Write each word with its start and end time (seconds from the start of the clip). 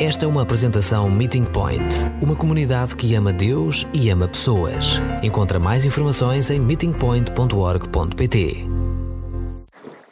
Esta 0.00 0.26
é 0.26 0.28
uma 0.28 0.42
apresentação 0.42 1.10
Meeting 1.10 1.44
Point, 1.44 1.82
uma 2.22 2.36
comunidade 2.36 2.94
que 2.94 3.16
ama 3.16 3.32
Deus 3.32 3.84
e 3.92 4.08
ama 4.10 4.28
pessoas. 4.28 5.00
Encontra 5.24 5.58
mais 5.58 5.84
informações 5.84 6.52
em 6.52 6.60
meetingpoint.org.pt. 6.60 8.64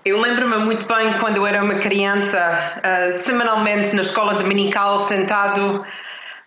Eu 0.04 0.20
lembro-me 0.20 0.58
muito 0.58 0.88
bem 0.88 1.16
quando 1.20 1.36
eu 1.36 1.46
era 1.46 1.62
uma 1.62 1.76
criança, 1.76 2.36
uh, 2.78 3.12
semanalmente 3.12 3.94
na 3.94 4.00
escola 4.00 4.34
dominical, 4.34 4.98
sentado 4.98 5.84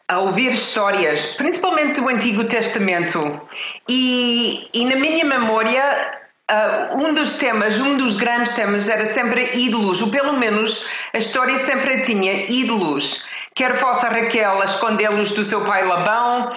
a 0.10 0.20
ouvir 0.20 0.52
histórias, 0.52 1.28
principalmente 1.38 2.02
do 2.02 2.10
Antigo 2.10 2.44
Testamento. 2.44 3.40
E, 3.88 4.68
e 4.74 4.84
na 4.84 4.98
minha 4.98 5.24
memória, 5.24 6.19
Uh, 6.50 6.98
um 6.98 7.14
dos 7.14 7.36
temas, 7.36 7.80
um 7.80 7.96
dos 7.96 8.16
grandes 8.16 8.54
temas 8.54 8.90
era 8.90 9.06
sempre 9.06 9.52
ídolos, 9.54 10.02
ou 10.02 10.10
pelo 10.10 10.34
menos 10.34 10.88
a 11.14 11.20
história 11.20 11.56
sempre 11.60 12.02
tinha 12.02 12.50
ídolos. 12.50 13.24
Quer 13.54 13.78
fosse 13.78 14.06
a 14.06 14.10
Raquel 14.10 14.60
a 14.60 14.66
escondê-los 14.66 15.32
do 15.32 15.46
seu 15.46 15.64
pai 15.64 15.86
Labão, 15.86 16.52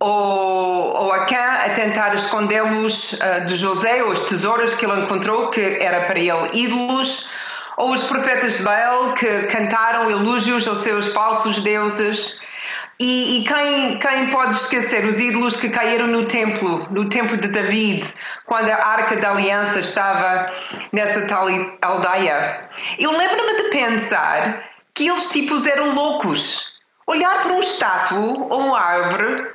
ou, 0.00 0.96
ou 0.96 1.12
a 1.12 1.26
Cã 1.26 1.64
a 1.64 1.70
tentar 1.70 2.12
escondê-los 2.14 3.12
uh, 3.12 3.46
de 3.46 3.56
José, 3.56 4.02
ou 4.02 4.10
os 4.10 4.22
tesouros 4.22 4.74
que 4.74 4.84
ele 4.84 5.02
encontrou, 5.02 5.50
que 5.50 5.60
era 5.80 6.06
para 6.06 6.18
ele 6.18 6.50
ídolos, 6.52 7.28
ou 7.76 7.92
os 7.92 8.02
profetas 8.02 8.56
de 8.56 8.62
Baal 8.64 9.12
que 9.12 9.42
cantaram 9.42 10.10
elogios 10.10 10.66
aos 10.66 10.80
seus 10.80 11.08
falsos 11.08 11.60
deuses. 11.60 12.40
E, 12.98 13.38
e, 13.38 13.44
quem, 13.44 13.98
quem 13.98 14.30
pode 14.30 14.56
esquecer 14.56 15.04
os 15.04 15.20
ídolos 15.20 15.56
que 15.56 15.68
caíram 15.68 16.06
no 16.06 16.26
templo, 16.26 16.86
no 16.90 17.08
templo 17.08 17.36
de 17.36 17.48
David, 17.48 18.14
quando 18.46 18.70
a 18.70 18.86
arca 18.86 19.16
da 19.16 19.32
aliança 19.32 19.80
estava 19.80 20.50
nessa 20.92 21.26
tal 21.26 21.46
aldeia? 21.82 22.70
Eu 22.98 23.12
lembro-me 23.12 23.56
de 23.56 23.70
pensar 23.70 24.64
que 24.94 25.08
eles 25.08 25.28
tipos 25.28 25.66
eram 25.66 25.94
loucos. 25.94 26.74
Olhar 27.06 27.42
para 27.42 27.52
um 27.52 27.60
estátuo, 27.60 28.46
ou 28.48 28.68
uma 28.68 28.80
árvore, 28.80 29.46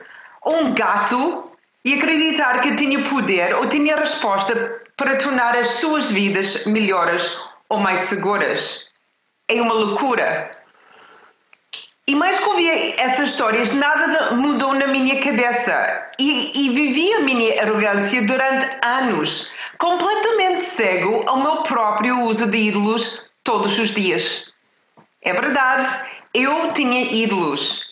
ou 0.44 0.64
um 0.64 0.74
gato 0.76 1.52
e 1.84 1.96
acreditar 1.96 2.62
que 2.62 2.76
tinha 2.76 3.04
poder 3.04 3.56
ou 3.56 3.68
tinha 3.68 3.96
resposta 3.96 4.82
para 4.96 5.18
tornar 5.18 5.58
as 5.58 5.68
suas 5.68 6.12
vidas 6.12 6.66
melhores 6.66 7.40
ou 7.68 7.80
mais 7.80 8.02
seguras. 8.02 8.88
É 9.48 9.60
uma 9.62 9.74
loucura. 9.74 10.61
E 12.08 12.16
mais 12.16 12.40
que 12.40 12.50
ouvia 12.50 13.00
essas 13.00 13.30
histórias, 13.30 13.72
nada 13.72 14.32
mudou 14.32 14.74
na 14.74 14.88
minha 14.88 15.22
cabeça. 15.22 16.10
E, 16.20 16.66
e 16.66 16.70
vivi 16.70 17.14
a 17.14 17.20
minha 17.22 17.62
arrogância 17.62 18.26
durante 18.26 18.66
anos, 18.84 19.52
completamente 19.78 20.64
cego 20.64 21.24
ao 21.28 21.42
meu 21.42 21.62
próprio 21.64 22.22
uso 22.22 22.48
de 22.48 22.58
ídolos 22.58 23.24
todos 23.44 23.78
os 23.78 23.92
dias. 23.92 24.46
É 25.22 25.32
verdade, 25.32 25.88
eu 26.34 26.74
tinha 26.74 27.02
ídolos. 27.14 27.86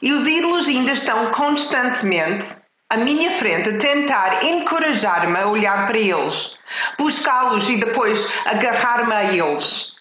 E 0.00 0.10
os 0.12 0.26
ídolos 0.26 0.66
ainda 0.66 0.92
estão 0.92 1.30
constantemente 1.30 2.56
à 2.88 2.96
minha 2.96 3.30
frente 3.32 3.68
a 3.68 3.78
tentar 3.78 4.42
encorajar-me 4.42 5.38
a 5.38 5.46
olhar 5.48 5.86
para 5.86 5.98
eles, 5.98 6.56
buscá-los 6.98 7.68
e 7.68 7.76
depois 7.76 8.26
agarrar-me 8.46 9.14
a 9.14 9.24
eles 9.24 9.93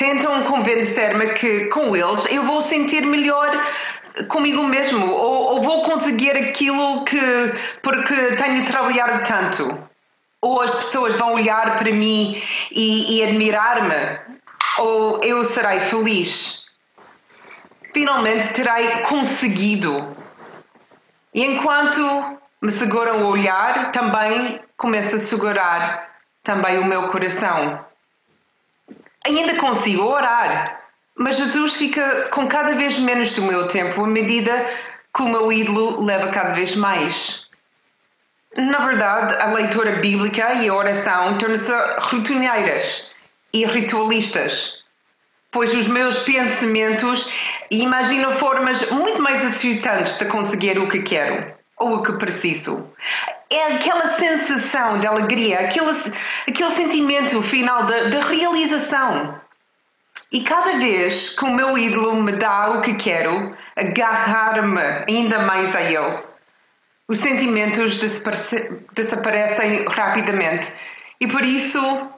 tentam 0.00 0.44
convencer-me 0.44 1.34
que 1.34 1.66
com 1.66 1.94
eles 1.94 2.24
eu 2.32 2.42
vou 2.44 2.62
sentir 2.62 3.04
melhor 3.04 3.50
comigo 4.28 4.64
mesmo 4.64 5.06
ou, 5.06 5.56
ou, 5.56 5.62
vou 5.62 5.82
conseguir 5.82 6.34
aquilo 6.38 7.04
que 7.04 7.20
porque 7.82 8.14
tenho 8.36 8.64
trabalhado 8.64 9.22
tanto. 9.22 9.78
Ou 10.40 10.62
as 10.62 10.74
pessoas 10.74 11.14
vão 11.16 11.34
olhar 11.34 11.76
para 11.76 11.92
mim 11.92 12.42
e, 12.72 13.18
e 13.18 13.24
admirar-me 13.24 14.18
ou 14.78 15.20
eu 15.22 15.44
serei 15.44 15.82
feliz. 15.82 16.62
Finalmente 17.92 18.54
terei 18.54 19.02
conseguido. 19.02 20.16
E 21.34 21.44
enquanto 21.44 22.38
me 22.62 22.70
seguram 22.70 23.24
o 23.24 23.26
olhar 23.26 23.92
também 23.92 24.62
começa 24.78 25.16
a 25.16 25.20
segurar 25.20 26.08
também 26.42 26.78
o 26.78 26.86
meu 26.86 27.08
coração 27.08 27.89
ainda 29.26 29.56
consigo 29.56 30.02
orar, 30.02 30.80
mas 31.16 31.36
Jesus 31.36 31.76
fica 31.76 32.28
com 32.30 32.48
cada 32.48 32.74
vez 32.74 32.98
menos 32.98 33.32
do 33.32 33.42
meu 33.42 33.68
tempo 33.68 34.02
à 34.02 34.06
medida 34.06 34.66
que 35.14 35.22
o 35.22 35.28
meu 35.28 35.52
ídolo 35.52 36.02
leva 36.04 36.28
cada 36.28 36.54
vez 36.54 36.74
mais. 36.76 37.44
Na 38.56 38.80
verdade, 38.80 39.34
a 39.40 39.46
leitura 39.52 39.96
bíblica 40.00 40.54
e 40.54 40.68
a 40.68 40.74
oração 40.74 41.38
tornam-se 41.38 41.72
rotineiras 41.98 43.04
e 43.52 43.64
ritualistas, 43.64 44.74
pois 45.50 45.74
os 45.74 45.88
meus 45.88 46.18
pensamentos 46.20 47.30
imaginam 47.70 48.32
formas 48.32 48.90
muito 48.90 49.22
mais 49.22 49.44
excitantes 49.44 50.18
de 50.18 50.24
conseguir 50.26 50.78
o 50.78 50.88
que 50.88 51.02
quero 51.02 51.59
ou 51.80 51.96
o 51.96 52.02
que 52.02 52.12
preciso 52.12 52.88
é 53.50 53.74
aquela 53.74 54.10
sensação 54.10 54.98
de 54.98 55.08
alegria, 55.08 55.60
aquele, 55.60 55.90
aquele 56.48 56.70
sentimento 56.70 57.42
final 57.42 57.84
de, 57.84 58.10
de 58.10 58.20
realização. 58.20 59.40
E 60.30 60.42
cada 60.44 60.78
vez 60.78 61.30
que 61.30 61.44
o 61.44 61.52
meu 61.52 61.76
ídolo 61.76 62.22
me 62.22 62.30
dá 62.32 62.70
o 62.70 62.80
que 62.80 62.94
quero, 62.94 63.56
agarrar-me 63.74 64.80
ainda 65.08 65.40
mais 65.40 65.74
a 65.74 65.82
ele. 65.82 66.22
Os 67.08 67.18
sentimentos 67.18 67.98
desaparecem 68.92 69.84
rapidamente. 69.88 70.72
E 71.20 71.26
por 71.26 71.42
isso 71.42 71.80
uh, 71.84 72.16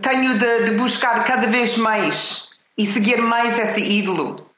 tenho 0.00 0.38
de, 0.38 0.64
de 0.66 0.70
buscar 0.76 1.24
cada 1.24 1.48
vez 1.48 1.76
mais 1.76 2.48
e 2.78 2.86
seguir 2.86 3.20
mais 3.20 3.58
esse 3.58 3.82
ídolo. 3.82 4.48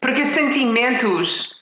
Porque 0.00 0.20
os 0.20 0.28
sentimentos 0.28 1.53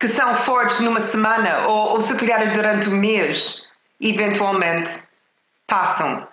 que 0.00 0.08
são 0.08 0.34
fortes 0.34 0.80
numa 0.80 0.98
semana 0.98 1.66
ou, 1.66 1.90
ou 1.90 2.00
se 2.00 2.16
calhar 2.16 2.50
durante 2.52 2.88
o 2.88 2.92
um 2.92 2.96
mês, 2.96 3.62
eventualmente 4.00 5.02
passam. 5.66 6.26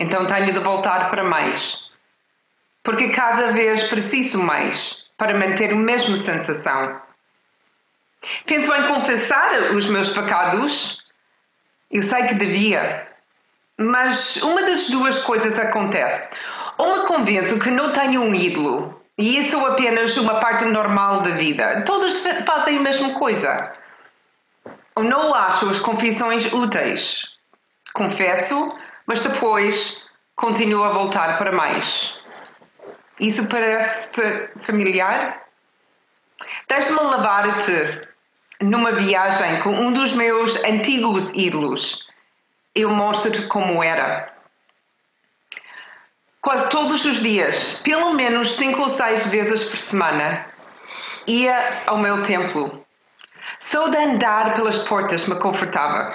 Então 0.00 0.26
tenho 0.26 0.52
de 0.52 0.58
voltar 0.60 1.10
para 1.10 1.22
mais. 1.22 1.78
Porque 2.82 3.10
cada 3.10 3.52
vez 3.52 3.84
preciso 3.84 4.42
mais 4.42 5.04
para 5.18 5.38
manter 5.38 5.72
a 5.72 5.76
mesma 5.76 6.16
sensação. 6.16 7.00
Penso 8.46 8.74
em 8.74 8.88
confessar 8.88 9.70
os 9.72 9.86
meus 9.86 10.08
pecados. 10.08 10.98
Eu 11.90 12.02
sei 12.02 12.24
que 12.24 12.34
devia. 12.34 13.06
Mas 13.76 14.36
uma 14.36 14.62
das 14.62 14.88
duas 14.88 15.18
coisas 15.18 15.58
acontece. 15.58 16.30
Ou 16.78 17.00
me 17.00 17.06
convenço 17.06 17.60
que 17.60 17.70
não 17.70 17.92
tenho 17.92 18.22
um 18.22 18.34
ídolo 18.34 19.03
e 19.16 19.38
isso 19.38 19.56
é 19.56 19.70
apenas 19.70 20.16
uma 20.16 20.40
parte 20.40 20.64
normal 20.64 21.20
da 21.20 21.30
vida. 21.30 21.82
Todos 21.84 22.24
fazem 22.46 22.78
a 22.78 22.80
mesma 22.80 23.14
coisa. 23.14 23.72
Eu 24.96 25.04
não 25.04 25.32
acho 25.32 25.68
as 25.70 25.78
confissões 25.78 26.52
úteis. 26.52 27.30
Confesso, 27.92 28.76
mas 29.06 29.20
depois 29.20 30.04
continuo 30.34 30.82
a 30.82 30.90
voltar 30.90 31.38
para 31.38 31.52
mais. 31.52 32.18
Isso 33.20 33.46
parece-te 33.48 34.50
familiar? 34.60 35.44
Deixa-me 36.68 37.00
levar-te 37.00 38.08
numa 38.60 38.92
viagem 38.92 39.60
com 39.60 39.70
um 39.70 39.92
dos 39.92 40.12
meus 40.14 40.56
antigos 40.64 41.30
ídolos. 41.34 42.00
Eu 42.74 42.90
mostro-te 42.90 43.46
como 43.46 43.82
era 43.82 44.33
quase 46.44 46.68
todos 46.68 47.06
os 47.06 47.20
dias, 47.20 47.80
pelo 47.82 48.12
menos 48.12 48.52
cinco 48.56 48.82
ou 48.82 48.88
seis 48.88 49.26
vezes 49.26 49.64
por 49.64 49.78
semana, 49.78 50.46
ia 51.26 51.82
ao 51.86 51.96
meu 51.96 52.22
templo. 52.22 52.84
Só 53.58 53.88
de 53.88 53.96
andar 53.96 54.52
pelas 54.52 54.78
portas 54.78 55.26
me 55.26 55.36
confortava. 55.36 56.14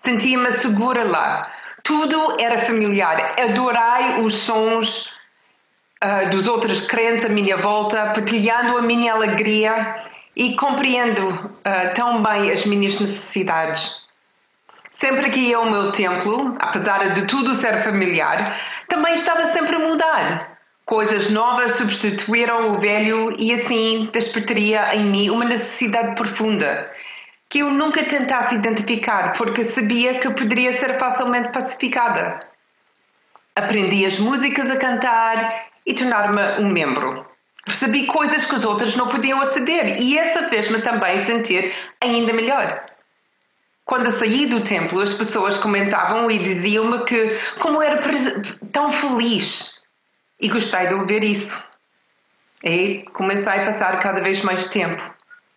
Sentia-me 0.00 0.50
segura 0.50 1.04
lá. 1.04 1.52
Tudo 1.84 2.36
era 2.40 2.66
familiar. 2.66 3.36
Adorei 3.40 4.20
os 4.20 4.34
sons 4.34 5.14
uh, 6.02 6.28
dos 6.30 6.48
outros 6.48 6.80
crentes 6.80 7.24
à 7.24 7.28
minha 7.28 7.56
volta, 7.56 8.12
partilhando 8.12 8.78
a 8.78 8.82
minha 8.82 9.12
alegria 9.12 10.04
e 10.34 10.56
compreendo 10.56 11.28
uh, 11.28 11.94
tão 11.94 12.20
bem 12.20 12.50
as 12.50 12.66
minhas 12.66 12.98
necessidades. 12.98 14.07
Sempre 14.90 15.30
que 15.30 15.40
ia 15.40 15.56
ao 15.58 15.70
meu 15.70 15.92
templo, 15.92 16.56
apesar 16.58 17.14
de 17.14 17.26
tudo 17.26 17.54
ser 17.54 17.80
familiar, 17.82 18.58
também 18.88 19.14
estava 19.14 19.44
sempre 19.46 19.76
a 19.76 19.80
mudar. 19.80 20.58
Coisas 20.84 21.28
novas 21.28 21.72
substituíram 21.72 22.74
o 22.74 22.78
velho 22.78 23.36
e 23.38 23.52
assim 23.52 24.08
despertaria 24.10 24.94
em 24.94 25.04
mim 25.04 25.30
uma 25.30 25.44
necessidade 25.44 26.14
profunda 26.14 26.90
que 27.48 27.60
eu 27.60 27.70
nunca 27.70 28.04
tentasse 28.04 28.54
identificar 28.54 29.32
porque 29.32 29.64
sabia 29.64 30.18
que 30.18 30.30
poderia 30.30 30.72
ser 30.72 30.98
facilmente 30.98 31.50
pacificada. 31.50 32.40
Aprendi 33.56 34.04
as 34.04 34.18
músicas 34.18 34.70
a 34.70 34.76
cantar 34.76 35.66
e 35.86 35.94
tornar-me 35.94 36.62
um 36.62 36.68
membro. 36.68 37.26
Percebi 37.64 38.06
coisas 38.06 38.44
que 38.44 38.54
os 38.54 38.64
outros 38.64 38.94
não 38.96 39.08
podiam 39.08 39.40
aceder 39.40 40.00
e 40.00 40.16
essa 40.16 40.48
fez-me 40.48 40.80
também 40.80 41.18
sentir 41.24 41.74
ainda 42.00 42.32
melhor. 42.32 42.87
Quando 43.88 44.10
saí 44.10 44.44
do 44.44 44.60
templo, 44.60 45.00
as 45.00 45.14
pessoas 45.14 45.56
comentavam 45.56 46.30
e 46.30 46.38
diziam-me 46.38 47.06
que 47.06 47.34
como 47.58 47.80
era 47.80 47.98
tão 48.70 48.92
feliz. 48.92 49.80
E 50.38 50.46
gostei 50.46 50.88
de 50.88 50.94
ouvir 50.94 51.24
isso. 51.24 51.64
E 52.62 53.06
comecei 53.14 53.62
a 53.62 53.64
passar 53.64 53.98
cada 53.98 54.20
vez 54.20 54.42
mais 54.42 54.66
tempo 54.66 55.02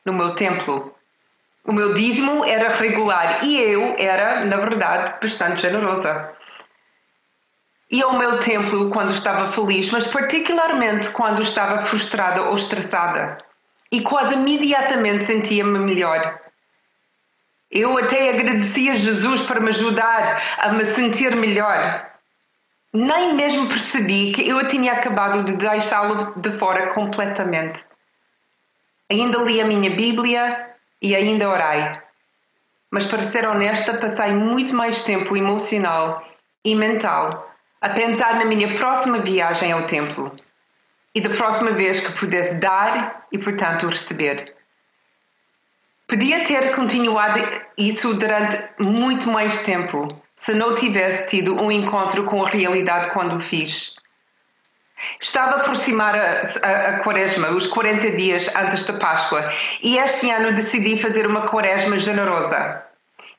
no 0.05 0.13
meu 0.13 0.33
templo. 0.33 0.95
O 1.65 1.73
meu 1.73 1.93
dízimo 1.93 2.45
era 2.45 2.69
regular 2.69 3.39
e 3.43 3.59
eu 3.59 3.95
era, 3.97 4.45
na 4.45 4.55
verdade, 4.55 5.13
bastante 5.21 5.63
generosa. 5.63 6.31
E 7.91 8.01
ao 8.01 8.17
meu 8.17 8.39
templo 8.39 8.91
quando 8.91 9.11
estava 9.11 9.45
feliz, 9.49 9.89
mas 9.89 10.07
particularmente 10.07 11.09
quando 11.09 11.41
estava 11.41 11.85
frustrada 11.85 12.43
ou 12.43 12.55
estressada. 12.55 13.39
E 13.91 13.99
quase 13.99 14.35
imediatamente 14.35 15.25
sentia-me 15.25 15.79
melhor. 15.79 16.39
Eu 17.71 17.97
até 17.97 18.29
agradecia 18.31 18.91
a 18.91 18.95
Jesus 18.95 19.41
para 19.41 19.61
me 19.61 19.69
ajudar 19.69 20.41
a 20.57 20.73
me 20.73 20.85
sentir 20.85 21.35
melhor. 21.35 22.05
Nem 22.93 23.33
mesmo 23.33 23.69
percebi 23.69 24.33
que 24.33 24.47
eu 24.47 24.67
tinha 24.67 24.91
acabado 24.91 25.45
de 25.45 25.55
deixá-lo 25.55 26.33
de 26.35 26.51
fora 26.51 26.93
completamente. 26.93 27.85
Ainda 29.09 29.39
li 29.39 29.61
a 29.61 29.65
minha 29.65 29.89
Bíblia 29.89 30.75
e 31.01 31.15
ainda 31.15 31.49
orei. 31.49 31.91
Mas 32.91 33.05
para 33.05 33.21
ser 33.21 33.47
honesta, 33.47 33.97
passei 33.97 34.33
muito 34.33 34.75
mais 34.75 35.01
tempo 35.01 35.37
emocional 35.37 36.21
e 36.65 36.75
mental 36.75 37.49
a 37.79 37.89
pensar 37.89 38.35
na 38.35 38.45
minha 38.45 38.75
próxima 38.75 39.19
viagem 39.19 39.71
ao 39.71 39.85
templo 39.85 40.35
e 41.15 41.21
da 41.21 41.29
próxima 41.29 41.71
vez 41.71 42.01
que 42.01 42.11
pudesse 42.11 42.55
dar 42.55 43.25
e, 43.31 43.37
portanto, 43.37 43.87
receber. 43.87 44.60
Podia 46.11 46.43
ter 46.43 46.75
continuado 46.75 47.39
isso 47.77 48.13
durante 48.15 48.61
muito 48.77 49.29
mais 49.29 49.59
tempo 49.59 50.09
se 50.35 50.53
não 50.53 50.75
tivesse 50.75 51.25
tido 51.25 51.55
um 51.55 51.71
encontro 51.71 52.25
com 52.25 52.43
a 52.43 52.49
realidade 52.49 53.11
quando 53.11 53.37
o 53.37 53.39
fiz. 53.39 53.93
Estava 55.21 55.51
a 55.51 55.59
aproximar 55.61 56.13
a, 56.13 56.41
a, 56.63 56.89
a, 56.89 56.99
quaresma, 56.99 57.51
os 57.51 57.65
40 57.65 58.11
dias 58.11 58.53
antes 58.53 58.83
da 58.83 58.99
Páscoa, 58.99 59.47
e 59.81 59.97
este 59.97 60.29
ano 60.29 60.51
decidi 60.51 60.99
fazer 60.99 61.25
uma 61.25 61.43
quaresma 61.47 61.97
generosa. 61.97 62.83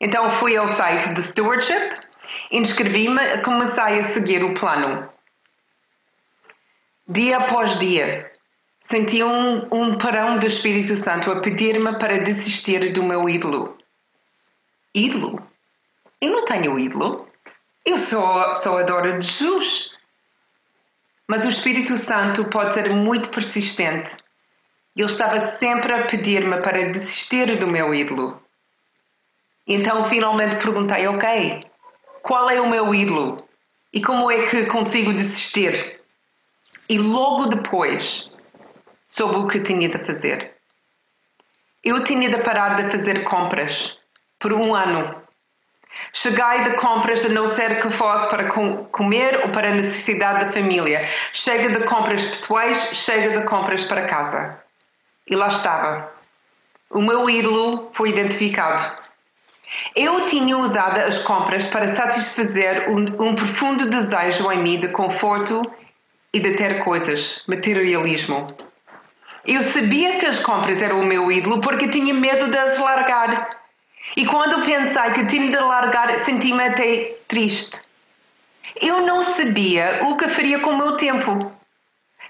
Então 0.01 0.31
fui 0.31 0.57
ao 0.57 0.67
site 0.67 1.13
de 1.13 1.21
Stewardship, 1.21 1.91
inscrevi-me 2.51 3.21
e 3.35 3.41
comecei 3.43 3.99
a 3.99 4.03
seguir 4.03 4.43
o 4.43 4.55
plano. 4.55 5.07
Dia 7.07 7.37
após 7.37 7.77
dia, 7.77 8.32
Senti 8.85 9.23
um, 9.23 9.65
um 9.71 9.97
parão 9.97 10.37
do 10.37 10.45
Espírito 10.45 10.97
Santo 10.97 11.31
a 11.31 11.39
pedir-me 11.39 11.97
para 11.97 12.19
desistir 12.19 12.91
do 12.91 13.01
meu 13.01 13.29
ídolo. 13.29 13.77
Ídolo? 14.93 15.41
Eu 16.19 16.31
não 16.31 16.43
tenho 16.43 16.77
ídolo. 16.77 17.25
Eu 17.85 17.97
só, 17.97 18.51
adoro 18.77 19.21
Jesus. 19.21 19.89
Mas 21.25 21.45
o 21.45 21.49
Espírito 21.49 21.97
Santo 21.97 22.43
pode 22.49 22.73
ser 22.73 22.93
muito 22.93 23.29
persistente. 23.29 24.17
Ele 24.97 25.07
estava 25.07 25.39
sempre 25.39 25.93
a 25.93 26.05
pedir-me 26.05 26.61
para 26.61 26.91
desistir 26.91 27.57
do 27.57 27.69
meu 27.69 27.95
ídolo. 27.95 28.37
Então 29.65 30.03
finalmente 30.03 30.57
perguntei: 30.57 31.07
Ok, 31.07 31.65
qual 32.21 32.49
é 32.49 32.59
o 32.59 32.69
meu 32.69 32.93
ídolo? 32.93 33.37
E 33.93 34.01
como 34.01 34.29
é 34.29 34.45
que 34.45 34.65
consigo 34.65 35.13
desistir? 35.13 36.01
E 36.89 36.97
logo 36.97 37.45
depois 37.45 38.29
sobre 39.13 39.37
o 39.37 39.47
que 39.47 39.59
tinha 39.59 39.87
de 39.87 39.99
fazer. 39.99 40.53
Eu 41.83 42.03
tinha 42.03 42.29
de 42.29 42.41
parar 42.41 42.75
de 42.75 42.89
fazer 42.89 43.23
compras 43.23 43.95
por 44.39 44.51
um 44.51 44.73
ano. 44.73 45.21
Cheguei 46.11 46.63
de 46.63 46.75
compras 46.77 47.23
a 47.23 47.29
não 47.29 47.45
ser 47.45 47.79
que 47.79 47.91
fosse 47.91 48.27
para 48.27 48.49
comer 48.49 49.41
ou 49.43 49.51
para 49.51 49.69
necessidade 49.69 50.45
da 50.45 50.51
família. 50.51 51.05
Chega 51.31 51.69
de 51.69 51.85
compras 51.85 52.25
pessoais, 52.25 52.89
chega 52.93 53.39
de 53.39 53.45
compras 53.45 53.83
para 53.83 54.07
casa. 54.07 54.59
E 55.29 55.35
lá 55.35 55.47
estava. 55.47 56.11
O 56.89 56.99
meu 56.99 57.29
ídolo 57.29 57.91
foi 57.93 58.09
identificado. 58.09 58.81
Eu 59.95 60.25
tinha 60.25 60.57
usado 60.57 60.97
as 60.97 61.19
compras 61.19 61.67
para 61.67 61.87
satisfazer 61.87 62.89
um, 62.89 63.29
um 63.29 63.35
profundo 63.35 63.87
desejo 63.87 64.51
em 64.51 64.63
mim 64.63 64.79
de 64.79 64.87
conforto 64.87 65.61
e 66.33 66.39
de 66.39 66.55
ter 66.55 66.83
coisas, 66.83 67.43
materialismo. 67.47 68.51
Eu 69.45 69.61
sabia 69.61 70.19
que 70.19 70.25
as 70.25 70.39
compras 70.39 70.81
eram 70.81 71.01
o 71.01 71.05
meu 71.05 71.31
ídolo 71.31 71.59
porque 71.59 71.89
tinha 71.89 72.13
medo 72.13 72.49
de 72.49 72.57
as 72.57 72.77
largar. 72.77 73.61
E 74.15 74.25
quando 74.25 74.65
pensei 74.65 75.11
que 75.11 75.25
tinha 75.25 75.51
de 75.51 75.59
largar, 75.59 76.19
senti-me 76.21 76.63
até 76.63 77.15
triste. 77.27 77.81
Eu 78.81 79.01
não 79.01 79.21
sabia 79.21 80.01
o 80.03 80.15
que 80.17 80.27
faria 80.29 80.59
com 80.59 80.71
o 80.71 80.77
meu 80.77 80.95
tempo. 80.95 81.51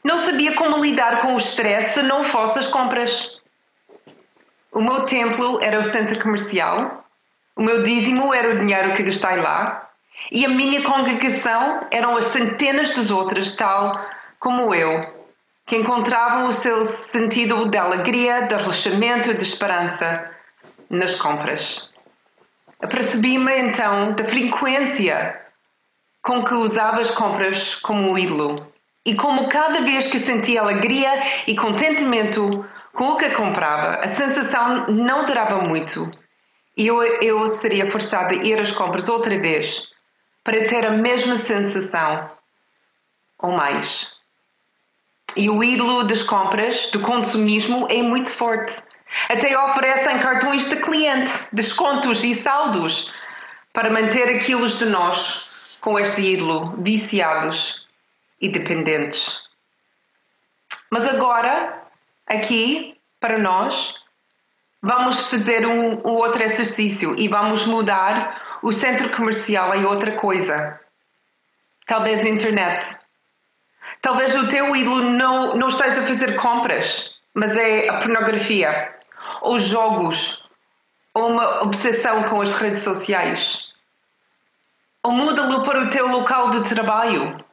Não 0.03 0.17
sabia 0.17 0.55
como 0.55 0.81
lidar 0.81 1.19
com 1.19 1.33
o 1.33 1.37
estresse 1.37 1.95
se 1.95 2.03
não 2.03 2.23
fosse 2.23 2.59
as 2.59 2.67
compras. 2.67 3.29
O 4.71 4.81
meu 4.81 5.05
templo 5.05 5.59
era 5.61 5.79
o 5.79 5.83
centro 5.83 6.19
comercial, 6.19 7.05
o 7.55 7.61
meu 7.61 7.83
dízimo 7.83 8.33
era 8.33 8.49
o 8.49 8.59
dinheiro 8.59 8.93
que 8.93 9.03
gastei 9.03 9.37
lá, 9.37 9.87
e 10.31 10.45
a 10.45 10.49
minha 10.49 10.81
congregação 10.81 11.85
eram 11.91 12.17
as 12.17 12.25
centenas 12.25 12.89
das 12.89 13.11
outras, 13.11 13.55
tal 13.55 14.03
como 14.39 14.73
eu, 14.73 15.12
que 15.65 15.77
encontravam 15.77 16.47
o 16.47 16.51
seu 16.51 16.83
sentido 16.83 17.65
de 17.65 17.77
alegria, 17.77 18.47
de 18.47 18.55
relaxamento, 18.55 19.33
de 19.33 19.43
esperança 19.43 20.29
nas 20.89 21.15
compras. 21.15 21.89
Apercebi-me 22.81 23.59
então 23.59 24.13
da 24.13 24.25
frequência 24.25 25.41
com 26.21 26.43
que 26.43 26.53
usava 26.53 27.01
as 27.01 27.11
compras 27.11 27.75
como 27.75 28.17
ídolo 28.17 28.67
e 29.05 29.15
como 29.15 29.49
cada 29.49 29.81
vez 29.81 30.07
que 30.07 30.19
sentia 30.19 30.61
alegria 30.61 31.09
e 31.47 31.55
contentamento 31.55 32.65
com 32.93 33.05
o 33.05 33.17
que 33.17 33.29
comprava, 33.31 33.95
a 33.95 34.07
sensação 34.07 34.87
não 34.87 35.25
durava 35.25 35.61
muito 35.61 36.09
e 36.77 36.87
eu, 36.87 37.01
eu 37.21 37.47
seria 37.47 37.89
forçada 37.89 38.33
a 38.33 38.37
ir 38.37 38.59
às 38.59 38.71
compras 38.71 39.09
outra 39.09 39.37
vez 39.39 39.87
para 40.43 40.65
ter 40.65 40.85
a 40.85 40.91
mesma 40.91 41.35
sensação 41.35 42.29
ou 43.39 43.51
mais. 43.51 44.12
E 45.35 45.49
o 45.49 45.63
ídolo 45.63 46.03
das 46.03 46.23
compras, 46.23 46.87
do 46.87 46.99
consumismo, 46.99 47.87
é 47.89 48.01
muito 48.01 48.31
forte. 48.31 48.81
Até 49.29 49.57
oferecem 49.57 50.19
cartões 50.19 50.67
de 50.67 50.75
cliente, 50.77 51.31
descontos 51.51 52.23
e 52.23 52.33
saldos 52.33 53.11
para 53.71 53.91
manter 53.91 54.29
aquilo 54.29 54.67
de 54.67 54.85
nós 54.85 55.77
com 55.81 55.99
este 55.99 56.21
ídolo, 56.21 56.75
viciados 56.77 57.85
e 58.39 58.49
dependentes. 58.49 59.41
Mas 60.89 61.07
agora, 61.07 61.81
aqui, 62.27 62.97
para 63.19 63.37
nós, 63.37 63.95
vamos 64.81 65.29
fazer 65.29 65.65
um, 65.65 66.07
um 66.07 66.13
outro 66.13 66.43
exercício 66.43 67.15
e 67.17 67.27
vamos 67.27 67.65
mudar 67.65 68.59
o 68.61 68.71
centro 68.71 69.09
comercial 69.15 69.73
em 69.75 69.85
outra 69.85 70.11
coisa. 70.13 70.79
Talvez 71.85 72.23
a 72.23 72.29
internet 72.29 73.02
Talvez 74.01 74.35
o 74.35 74.47
teu 74.47 74.75
ídolo 74.75 75.01
não, 75.11 75.55
não 75.55 75.67
esteja 75.67 76.01
a 76.01 76.07
fazer 76.07 76.35
compras, 76.35 77.11
mas 77.33 77.55
é 77.57 77.89
a 77.89 77.99
pornografia, 77.99 78.95
ou 79.41 79.57
jogos, 79.57 80.43
ou 81.13 81.29
uma 81.29 81.63
obsessão 81.63 82.23
com 82.23 82.41
as 82.41 82.53
redes 82.53 82.81
sociais. 82.81 83.67
Ou 85.03 85.11
muda-lo 85.11 85.63
para 85.63 85.83
o 85.83 85.89
teu 85.89 86.07
local 86.07 86.49
de 86.49 86.63
trabalho 86.63 87.43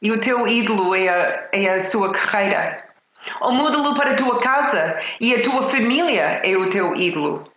e 0.00 0.10
o 0.10 0.20
teu 0.20 0.46
ídolo 0.46 0.94
é 0.94 1.08
a, 1.08 1.48
é 1.52 1.74
a 1.74 1.80
sua 1.80 2.12
carreira. 2.12 2.84
Ou 3.40 3.52
muda-lo 3.52 3.94
para 3.94 4.12
a 4.12 4.16
tua 4.16 4.38
casa 4.38 4.98
e 5.20 5.34
a 5.34 5.42
tua 5.42 5.68
família 5.68 6.40
é 6.44 6.56
o 6.56 6.68
teu 6.68 6.94
ídolo. 6.96 7.50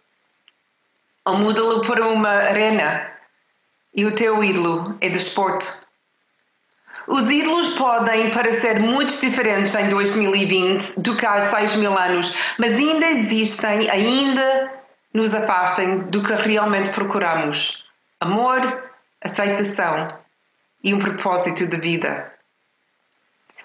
Ou 1.26 1.38
muda-lo 1.38 1.82
para 1.82 2.08
uma 2.08 2.30
arena 2.30 3.12
e 3.96 4.06
o 4.06 4.14
teu 4.14 4.44
ídolo 4.44 4.96
é 5.02 5.10
desporto. 5.10 5.85
Os 7.08 7.30
ídolos 7.30 7.70
podem 7.70 8.32
parecer 8.32 8.80
muito 8.80 9.20
diferentes 9.20 9.76
em 9.76 9.90
2020 9.90 11.00
do 11.00 11.16
que 11.16 11.26
há 11.26 11.40
6 11.42 11.76
mil 11.76 11.98
anos, 11.98 12.56
mas 12.58 12.76
ainda 12.76 13.06
existem, 13.08 13.90
ainda 13.90 14.74
nos 15.14 15.36
afastem 15.36 16.00
do 16.00 16.24
que 16.24 16.34
realmente 16.34 16.90
procuramos: 16.90 17.84
amor, 18.20 18.92
aceitação 19.24 20.18
e 20.84 20.94
um 20.94 21.00
propósito 21.00 21.68
de 21.68 21.78
vida. 21.78 22.32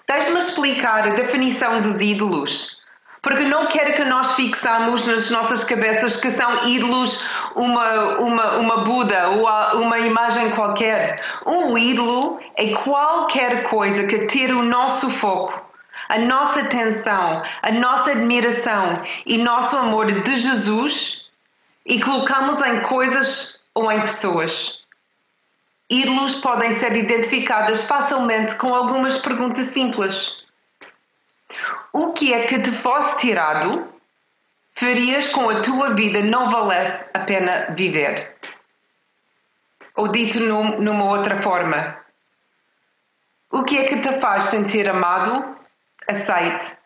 Deixe-me 0.07 0.39
explicar 0.39 1.07
a 1.07 1.13
definição 1.13 1.79
dos 1.79 2.01
ídolos 2.01 2.80
porque 3.21 3.43
não 3.43 3.67
quero 3.67 3.93
que 3.93 4.03
nós 4.03 4.33
fixamos 4.33 5.05
nas 5.05 5.29
nossas 5.29 5.63
cabeças 5.63 6.17
que 6.17 6.31
são 6.31 6.67
ídolos 6.67 7.23
uma, 7.55 8.17
uma, 8.17 8.57
uma 8.57 8.77
Buda 8.77 9.29
ou 9.29 9.81
uma 9.81 9.99
imagem 9.99 10.49
qualquer. 10.51 11.23
Um 11.45 11.77
ídolo 11.77 12.39
é 12.55 12.73
qualquer 12.73 13.63
coisa 13.69 14.07
que 14.07 14.25
tire 14.25 14.53
o 14.53 14.63
nosso 14.63 15.09
foco, 15.11 15.63
a 16.09 16.17
nossa 16.17 16.61
atenção, 16.61 17.43
a 17.61 17.71
nossa 17.71 18.11
admiração 18.11 18.99
e 19.25 19.37
nosso 19.37 19.77
amor 19.77 20.23
de 20.23 20.35
Jesus 20.39 21.27
e 21.85 22.01
colocamos 22.01 22.59
em 22.61 22.81
coisas 22.81 23.59
ou 23.75 23.91
em 23.91 24.01
pessoas. 24.01 24.81
Ídolos 25.87 26.35
podem 26.35 26.71
ser 26.71 26.95
identificados 26.95 27.83
facilmente 27.83 28.55
com 28.55 28.73
algumas 28.73 29.17
perguntas 29.17 29.67
simples. 29.67 30.41
O 31.93 32.13
que 32.13 32.33
é 32.33 32.45
que 32.45 32.59
te 32.59 32.71
fosse 32.71 33.17
tirado, 33.17 33.93
farias 34.73 35.27
com 35.27 35.49
a 35.49 35.61
tua 35.61 35.93
vida 35.93 36.21
não 36.21 36.49
valesse 36.49 37.05
a 37.13 37.19
pena 37.19 37.67
viver? 37.75 38.37
Ou 39.95 40.07
dito 40.07 40.39
num, 40.39 40.79
numa 40.79 41.05
outra 41.05 41.41
forma, 41.41 41.97
o 43.51 43.63
que 43.63 43.77
é 43.77 43.83
que 43.83 43.99
te 43.99 44.19
faz 44.21 44.45
sentir 44.45 44.89
amado, 44.89 45.57
aceite 46.07 46.77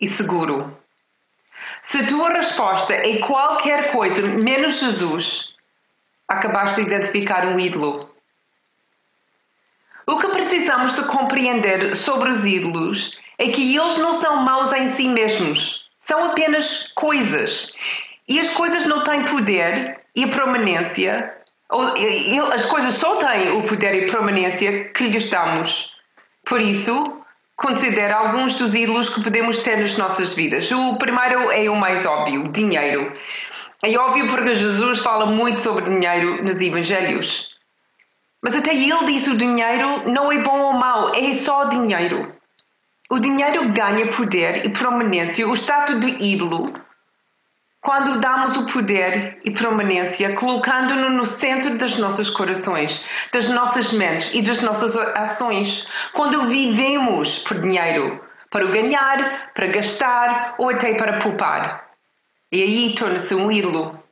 e 0.00 0.06
seguro? 0.06 0.78
Se 1.82 2.02
a 2.02 2.06
tua 2.06 2.30
resposta 2.30 2.94
é 2.94 3.18
qualquer 3.18 3.90
coisa 3.90 4.22
menos 4.28 4.78
Jesus, 4.78 5.52
acabaste 6.28 6.80
de 6.80 6.86
identificar 6.86 7.46
um 7.46 7.58
ídolo. 7.58 8.14
O 10.06 10.18
que 10.18 10.28
precisamos 10.28 10.94
de 10.94 11.04
compreender 11.06 11.96
sobre 11.96 12.28
os 12.28 12.44
ídolos 12.44 13.18
é 13.38 13.48
que 13.48 13.76
eles 13.76 13.98
não 13.98 14.12
são 14.12 14.36
maus 14.36 14.72
em 14.72 14.88
si 14.90 15.08
mesmos, 15.08 15.84
são 15.98 16.24
apenas 16.24 16.90
coisas. 16.94 17.72
E 18.28 18.40
as 18.40 18.50
coisas 18.50 18.84
não 18.84 19.02
têm 19.02 19.24
poder 19.24 20.00
e 20.14 20.26
permanência, 20.26 21.34
as 22.52 22.64
coisas 22.66 22.94
só 22.94 23.16
têm 23.16 23.50
o 23.52 23.66
poder 23.66 23.94
e 23.94 24.10
permanência 24.10 24.90
que 24.90 25.08
lhes 25.08 25.28
damos. 25.28 25.92
Por 26.44 26.60
isso, 26.60 27.20
considera 27.56 28.16
alguns 28.16 28.54
dos 28.54 28.74
ídolos 28.74 29.08
que 29.08 29.22
podemos 29.22 29.58
ter 29.58 29.78
nas 29.78 29.96
nossas 29.96 30.34
vidas. 30.34 30.70
O 30.70 30.96
primeiro 30.98 31.50
é 31.50 31.68
o 31.68 31.76
mais 31.76 32.06
óbvio: 32.06 32.48
dinheiro. 32.48 33.12
É 33.82 33.98
óbvio 33.98 34.28
porque 34.28 34.54
Jesus 34.54 35.00
fala 35.00 35.26
muito 35.26 35.60
sobre 35.60 35.84
dinheiro 35.84 36.42
nos 36.42 36.60
Evangelhos. 36.60 37.48
Mas 38.42 38.54
até 38.56 38.74
ele 38.74 39.04
diz 39.06 39.26
o 39.26 39.36
dinheiro 39.36 40.10
não 40.10 40.30
é 40.30 40.38
bom 40.38 40.60
ou 40.60 40.74
mau, 40.74 41.12
é 41.14 41.32
só 41.32 41.64
dinheiro. 41.64 42.33
O 43.10 43.18
dinheiro 43.18 43.72
ganha 43.72 44.08
poder 44.08 44.64
e 44.64 44.70
prominência, 44.70 45.46
o 45.46 45.54
status 45.54 46.00
de 46.00 46.24
ídolo, 46.24 46.72
quando 47.84 48.18
damos 48.18 48.56
o 48.56 48.64
poder 48.64 49.38
e 49.44 49.50
permanência, 49.50 50.34
colocando-no 50.34 51.10
no 51.10 51.26
centro 51.26 51.76
dos 51.76 51.98
nossos 51.98 52.30
corações, 52.30 53.04
das 53.30 53.50
nossas 53.50 53.92
mentes 53.92 54.32
e 54.32 54.40
das 54.40 54.62
nossas 54.62 54.96
ações, 54.96 55.86
quando 56.14 56.48
vivemos 56.48 57.40
por 57.40 57.60
dinheiro, 57.60 58.24
para 58.48 58.64
o 58.64 58.72
ganhar, 58.72 59.52
para 59.52 59.66
gastar 59.66 60.54
ou 60.56 60.70
até 60.70 60.94
para 60.94 61.18
poupar. 61.18 61.90
E 62.50 62.62
aí 62.62 62.94
torna-se 62.94 63.34
um 63.34 63.52
ídolo. 63.52 64.02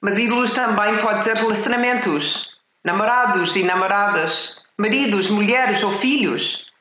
Mas 0.00 0.20
ídolos 0.20 0.52
também 0.52 0.98
pode 0.98 1.24
ser 1.24 1.36
relacionamentos, 1.36 2.48
namorados 2.84 3.56
e 3.56 3.64
namoradas, 3.64 4.54
maridos, 4.78 5.28
mulheres 5.28 5.82
ou 5.82 5.92
filhos. 5.92 6.71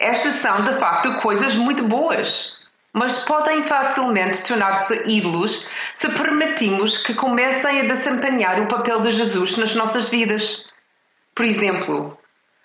Estas 0.00 0.34
são, 0.34 0.64
de 0.64 0.74
facto, 0.74 1.14
coisas 1.20 1.54
muito 1.54 1.84
boas 1.84 2.58
mas 2.92 3.18
podem 3.18 3.62
facilmente 3.64 4.42
tornar-se 4.42 5.02
ídolos 5.06 5.66
se 5.94 6.08
permitimos 6.10 6.98
que 6.98 7.14
comecem 7.14 7.80
a 7.80 7.84
desempenhar 7.84 8.60
o 8.60 8.66
papel 8.66 9.00
de 9.00 9.10
Jesus 9.10 9.56
nas 9.56 9.74
nossas 9.74 10.08
vidas. 10.08 10.64
Por 11.34 11.44
exemplo, 11.44 12.18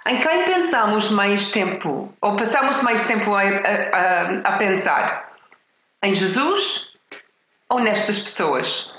em 0.07 0.19
quem 0.19 0.45
pensamos 0.45 1.09
mais 1.11 1.49
tempo, 1.49 2.11
ou 2.21 2.35
passamos 2.35 2.81
mais 2.81 3.03
tempo 3.03 3.35
a, 3.35 3.41
a, 3.43 4.53
a 4.53 4.57
pensar? 4.57 5.31
Em 6.01 6.13
Jesus 6.13 6.91
ou 7.69 7.79
nestas 7.79 8.17
pessoas? 8.17 8.89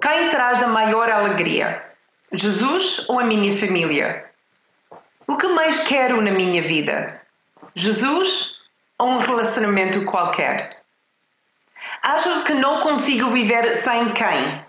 Quem 0.00 0.28
traz 0.28 0.62
a 0.62 0.68
maior 0.68 1.10
alegria? 1.10 1.84
Jesus 2.32 3.04
ou 3.08 3.20
a 3.20 3.24
minha 3.24 3.52
família? 3.52 4.24
O 5.26 5.36
que 5.36 5.48
mais 5.48 5.80
quero 5.80 6.22
na 6.22 6.30
minha 6.30 6.62
vida? 6.62 7.19
Jesus 7.74 8.54
ou 8.98 9.08
um 9.08 9.18
relacionamento 9.18 10.04
qualquer. 10.04 10.82
Acho 12.02 12.44
que 12.44 12.54
não 12.54 12.80
consigo 12.80 13.30
viver 13.30 13.76
sem 13.76 14.12
quem? 14.12 14.64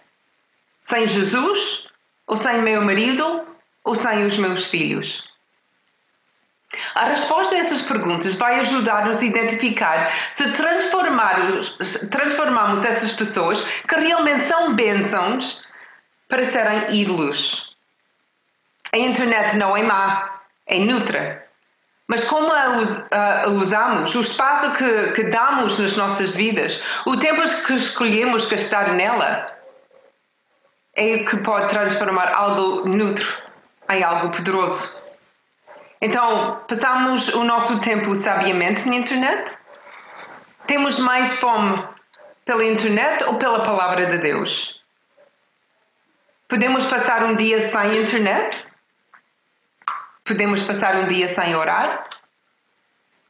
Sem 0.81 1.07
Jesus? 1.07 1.87
Ou 2.27 2.35
sem 2.35 2.61
meu 2.61 2.81
marido? 2.81 3.47
Ou 3.83 3.95
sem 3.95 4.25
os 4.25 4.37
meus 4.37 4.65
filhos? 4.65 5.23
A 6.95 7.05
resposta 7.05 7.55
a 7.55 7.57
essas 7.57 7.81
perguntas 7.81 8.35
vai 8.35 8.59
ajudar-nos 8.59 9.19
a 9.19 9.25
identificar 9.25 10.09
se 10.31 10.51
transformarmos, 10.53 11.75
transformamos 12.09 12.85
essas 12.85 13.11
pessoas 13.11 13.61
que 13.61 13.95
realmente 13.95 14.45
são 14.45 14.73
bênçãos 14.73 15.61
para 16.29 16.45
serem 16.45 16.95
ídolos. 16.95 17.75
A 18.93 18.97
internet 18.97 19.57
não 19.57 19.75
é 19.75 19.83
má, 19.83 20.41
é 20.65 20.79
neutra. 20.79 21.45
Mas 22.11 22.25
como 22.25 22.51
a, 22.51 22.75
us, 22.77 23.01
a, 23.09 23.47
usamos, 23.47 24.13
o 24.15 24.19
espaço 24.19 24.73
que, 24.73 25.11
que 25.13 25.23
damos 25.29 25.79
nas 25.79 25.95
nossas 25.95 26.35
vidas, 26.35 26.81
o 27.05 27.15
tempo 27.15 27.41
que 27.65 27.73
escolhemos 27.73 28.45
gastar 28.47 28.91
nela, 28.91 29.47
é 30.93 31.19
que 31.19 31.37
pode 31.37 31.69
transformar 31.69 32.33
algo 32.33 32.85
neutro 32.85 33.37
em 33.89 34.03
algo 34.03 34.29
poderoso. 34.29 34.93
Então, 36.01 36.59
passamos 36.67 37.29
o 37.29 37.45
nosso 37.45 37.79
tempo 37.79 38.13
sabiamente 38.13 38.89
na 38.89 38.97
internet? 38.97 39.57
Temos 40.67 40.99
mais 40.99 41.39
fome 41.39 41.81
pela 42.43 42.65
internet 42.65 43.23
ou 43.23 43.35
pela 43.35 43.63
palavra 43.63 44.05
de 44.05 44.17
Deus? 44.17 44.81
Podemos 46.49 46.85
passar 46.85 47.23
um 47.23 47.37
dia 47.37 47.61
sem 47.61 48.01
internet? 48.01 48.69
Podemos 50.23 50.63
passar 50.63 50.95
um 50.95 51.07
dia 51.07 51.27
sem 51.27 51.55
orar? 51.55 52.09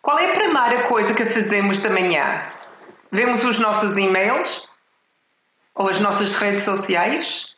Qual 0.02 0.18
é 0.20 0.32
a 0.32 0.34
primeira 0.34 0.88
coisa 0.88 1.14
que 1.14 1.26
fazemos 1.26 1.80
da 1.80 1.90
manhã? 1.90 2.52
Vemos 3.12 3.44
os 3.44 3.60
nossos 3.60 3.98
e-mails? 3.98 4.68
Ou 5.76 5.90
as 5.90 6.00
nossas 6.00 6.36
redes 6.36 6.64
sociais? 6.64 7.56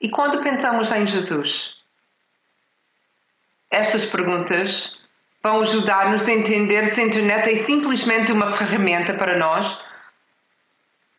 E 0.00 0.10
quando 0.10 0.42
pensamos 0.42 0.92
em 0.92 1.06
Jesus? 1.06 1.74
Estas 3.70 4.04
perguntas 4.04 5.00
vão 5.42 5.60
ajudar-nos 5.60 6.28
a 6.28 6.32
entender 6.32 6.86
se 6.86 7.00
a 7.00 7.04
internet 7.04 7.50
é 7.50 7.56
simplesmente 7.56 8.32
uma 8.32 8.52
ferramenta 8.52 9.14
para 9.14 9.36
nós 9.36 9.78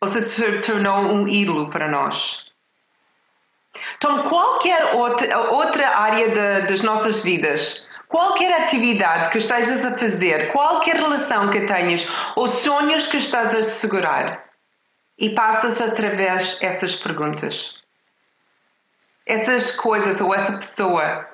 ou 0.00 0.06
se 0.06 0.60
tornou 0.60 1.12
um 1.12 1.26
ídolo 1.26 1.70
para 1.70 1.90
nós. 1.90 2.47
Então, 3.96 4.22
qualquer 4.22 4.94
outra, 4.94 5.38
outra 5.50 5.98
área 5.98 6.28
de, 6.28 6.66
das 6.66 6.82
nossas 6.82 7.20
vidas, 7.20 7.86
qualquer 8.08 8.62
atividade 8.62 9.30
que 9.30 9.38
estejas 9.38 9.84
a 9.84 9.96
fazer, 9.96 10.52
qualquer 10.52 10.96
relação 10.96 11.50
que 11.50 11.62
tenhas 11.62 12.06
ou 12.36 12.48
sonhos 12.48 13.06
que 13.06 13.18
estás 13.18 13.54
a 13.54 13.62
segurar, 13.62 14.48
e 15.18 15.30
passas 15.30 15.80
através 15.80 16.58
dessas 16.60 16.94
perguntas. 16.94 17.74
Essas 19.26 19.72
coisas 19.72 20.20
ou 20.20 20.34
essa 20.34 20.52
pessoa 20.52 21.28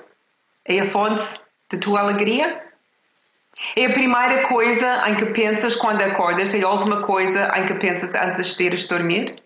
é 0.64 0.80
a 0.80 0.90
fonte 0.90 1.22
de 1.70 1.78
tua 1.78 2.00
alegria? 2.00 2.64
É 3.76 3.84
a 3.86 3.92
primeira 3.92 4.48
coisa 4.48 5.08
em 5.08 5.16
que 5.16 5.26
pensas 5.26 5.76
quando 5.76 6.00
acordas? 6.00 6.54
É 6.54 6.62
a 6.62 6.68
última 6.68 7.02
coisa 7.02 7.52
em 7.56 7.66
que 7.66 7.74
pensas 7.74 8.14
antes 8.14 8.54
de 8.56 8.64
ires 8.64 8.84
dormir? 8.84 9.43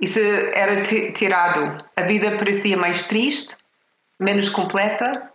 E 0.00 0.06
se 0.06 0.50
era 0.54 0.82
tirado, 0.82 1.84
a 1.94 2.02
vida 2.02 2.38
parecia 2.38 2.76
mais 2.76 3.02
triste, 3.02 3.54
menos 4.18 4.48
completa, 4.48 5.30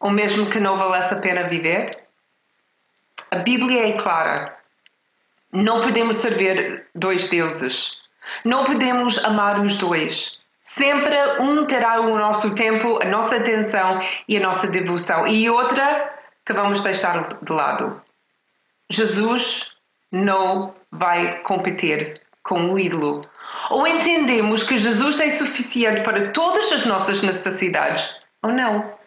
ou 0.00 0.10
mesmo 0.10 0.50
que 0.50 0.58
não 0.58 0.76
valesse 0.76 1.14
a 1.14 1.18
pena 1.18 1.48
viver? 1.48 2.00
A 3.30 3.36
Bíblia 3.36 3.88
é 3.88 3.92
clara. 3.92 4.56
Não 5.52 5.80
podemos 5.80 6.16
servir 6.16 6.86
dois 6.94 7.28
deuses. 7.28 7.92
Não 8.44 8.64
podemos 8.64 9.22
amar 9.24 9.60
os 9.60 9.76
dois. 9.76 10.40
Sempre 10.60 11.16
um 11.40 11.64
terá 11.64 12.00
o 12.00 12.18
nosso 12.18 12.54
tempo, 12.54 13.00
a 13.02 13.06
nossa 13.06 13.36
atenção 13.36 14.00
e 14.28 14.36
a 14.36 14.40
nossa 14.40 14.68
devoção, 14.68 15.26
e 15.26 15.48
outra 15.48 16.12
que 16.44 16.52
vamos 16.52 16.80
deixar 16.80 17.20
de 17.42 17.52
lado. 17.52 18.02
Jesus 18.90 19.72
não 20.10 20.74
vai 20.90 21.38
competir 21.42 22.20
com 22.42 22.72
o 22.72 22.78
ídolo 22.78 23.29
ou 23.70 23.86
entendemos 23.86 24.64
que 24.64 24.76
Jesus 24.76 25.20
é 25.20 25.30
suficiente 25.30 26.02
para 26.02 26.30
todas 26.30 26.72
as 26.72 26.84
nossas 26.84 27.22
necessidades, 27.22 28.14
ou 28.42 28.50
não. 28.50 28.98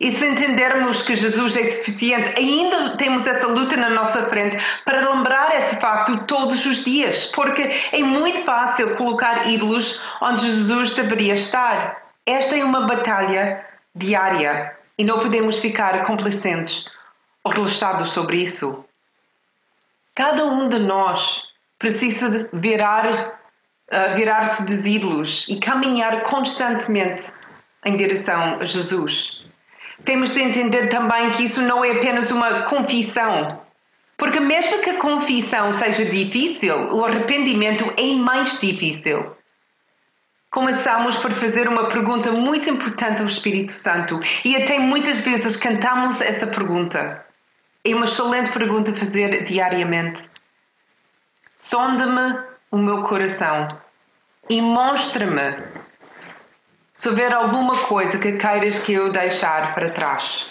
E 0.00 0.10
se 0.10 0.26
entendermos 0.26 1.02
que 1.02 1.14
Jesus 1.14 1.54
é 1.58 1.64
suficiente, 1.64 2.32
ainda 2.38 2.96
temos 2.96 3.26
essa 3.26 3.46
luta 3.46 3.76
na 3.76 3.90
nossa 3.90 4.24
frente 4.30 4.56
para 4.82 5.12
lembrar 5.12 5.54
esse 5.54 5.76
facto 5.76 6.24
todos 6.24 6.64
os 6.64 6.82
dias, 6.82 7.26
porque 7.26 7.70
é 7.92 8.02
muito 8.02 8.42
fácil 8.42 8.96
colocar 8.96 9.46
ídolos 9.46 10.00
onde 10.22 10.40
Jesus 10.40 10.92
deveria 10.92 11.34
estar. 11.34 12.02
Esta 12.24 12.56
é 12.56 12.64
uma 12.64 12.86
batalha 12.86 13.62
diária 13.94 14.74
e 14.96 15.04
não 15.04 15.18
podemos 15.18 15.58
ficar 15.58 16.02
complacentes 16.06 16.88
ou 17.44 17.52
relaxados 17.52 18.10
sobre 18.10 18.40
isso. 18.40 18.82
Cada 20.14 20.46
um 20.46 20.66
de 20.66 20.78
nós 20.78 21.42
precisa 21.78 22.48
virar 22.54 23.39
virar-se 24.14 24.64
dos 24.64 24.86
ídolos 24.86 25.46
e 25.48 25.56
caminhar 25.56 26.22
constantemente 26.22 27.32
em 27.84 27.96
direção 27.96 28.60
a 28.60 28.64
Jesus. 28.64 29.42
temos 30.04 30.30
de 30.30 30.40
entender 30.40 30.88
também 30.88 31.30
que 31.30 31.44
isso 31.44 31.60
não 31.62 31.84
é 31.84 31.92
apenas 31.92 32.30
uma 32.30 32.62
confissão. 32.62 33.60
Porque, 34.16 34.38
mesmo 34.38 34.80
que 34.80 34.90
a 34.90 34.98
confissão 34.98 35.72
seja 35.72 36.04
difícil, 36.04 36.94
o 36.94 37.04
arrependimento 37.04 37.90
é 37.96 38.14
mais 38.16 38.58
difícil. 38.58 39.34
Começamos 40.50 41.16
por 41.16 41.32
fazer 41.32 41.68
uma 41.68 41.88
pergunta 41.88 42.32
muito 42.32 42.68
importante 42.68 43.22
ao 43.22 43.28
Espírito 43.28 43.72
Santo 43.72 44.20
e 44.44 44.56
até 44.56 44.78
muitas 44.78 45.20
vezes 45.20 45.56
cantamos 45.56 46.20
essa 46.20 46.46
pergunta. 46.46 47.24
É 47.84 47.94
uma 47.94 48.04
excelente 48.04 48.52
pergunta 48.52 48.90
a 48.90 48.94
fazer 48.94 49.44
diariamente. 49.44 50.28
Sonda-me 51.54 52.49
o 52.70 52.78
meu 52.78 53.02
coração 53.02 53.68
e 54.48 54.62
mostra-me 54.62 55.56
se 56.92 57.08
houver 57.08 57.32
alguma 57.32 57.76
coisa 57.84 58.18
que 58.18 58.32
queiras 58.32 58.78
que 58.78 58.92
eu 58.92 59.10
deixar 59.10 59.74
para 59.74 59.90
trás. 59.90 60.48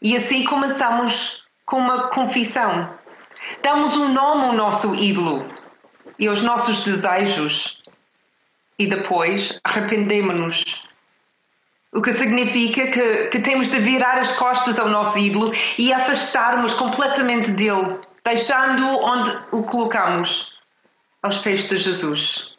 E 0.00 0.16
assim 0.16 0.44
começamos 0.44 1.44
com 1.66 1.78
uma 1.78 2.08
confissão. 2.08 2.90
Damos 3.62 3.96
um 3.96 4.08
nome 4.08 4.44
ao 4.44 4.52
nosso 4.52 4.94
ídolo 4.94 5.46
e 6.18 6.28
aos 6.28 6.42
nossos 6.42 6.80
desejos. 6.80 7.82
E 8.78 8.86
depois 8.86 9.58
arrependemos-nos. 9.64 10.82
O 11.92 12.02
que 12.02 12.12
significa 12.12 12.88
que, 12.88 13.28
que 13.28 13.40
temos 13.40 13.68
de 13.70 13.78
virar 13.78 14.18
as 14.18 14.32
costas 14.32 14.78
ao 14.78 14.88
nosso 14.88 15.18
ídolo 15.18 15.52
e 15.78 15.92
afastarmos 15.92 16.74
completamente 16.74 17.52
dele, 17.52 18.00
deixando 18.24 18.84
onde 18.84 19.30
o 19.52 19.62
colocamos 19.62 20.53
aos 21.24 21.38
pés 21.38 21.64
de 21.64 21.76
Jesus 21.78 22.54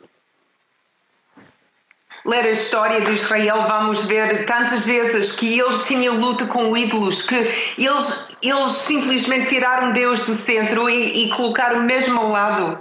ler 2.25 2.45
a 2.45 2.51
história 2.51 3.01
de 3.01 3.11
Israel, 3.11 3.67
vamos 3.67 4.03
ver 4.05 4.45
tantas 4.45 4.83
vezes 4.83 5.31
que 5.31 5.59
eles 5.59 5.83
tinham 5.83 6.19
luta 6.19 6.47
com 6.47 6.75
ídolos, 6.75 7.21
que 7.21 7.35
eles, 7.77 8.27
eles 8.41 8.71
simplesmente 8.71 9.47
tiraram 9.47 9.93
Deus 9.93 10.21
do 10.23 10.33
centro 10.33 10.89
e, 10.89 11.25
e 11.25 11.29
colocaram 11.29 11.83
mesmo 11.83 12.19
ao 12.19 12.29
lado. 12.29 12.79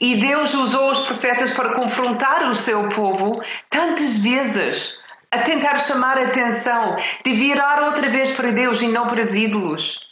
E 0.00 0.16
Deus 0.16 0.54
usou 0.54 0.90
os 0.90 1.00
profetas 1.00 1.50
para 1.50 1.74
confrontar 1.74 2.48
o 2.48 2.54
seu 2.54 2.88
povo 2.88 3.42
tantas 3.68 4.16
vezes, 4.16 4.98
a 5.30 5.40
tentar 5.40 5.78
chamar 5.78 6.16
a 6.16 6.22
atenção, 6.22 6.96
de 7.22 7.34
virar 7.34 7.82
outra 7.84 8.10
vez 8.10 8.30
para 8.30 8.50
Deus 8.50 8.80
e 8.80 8.88
não 8.88 9.06
para 9.06 9.20
os 9.20 9.34
ídolos. 9.34 10.09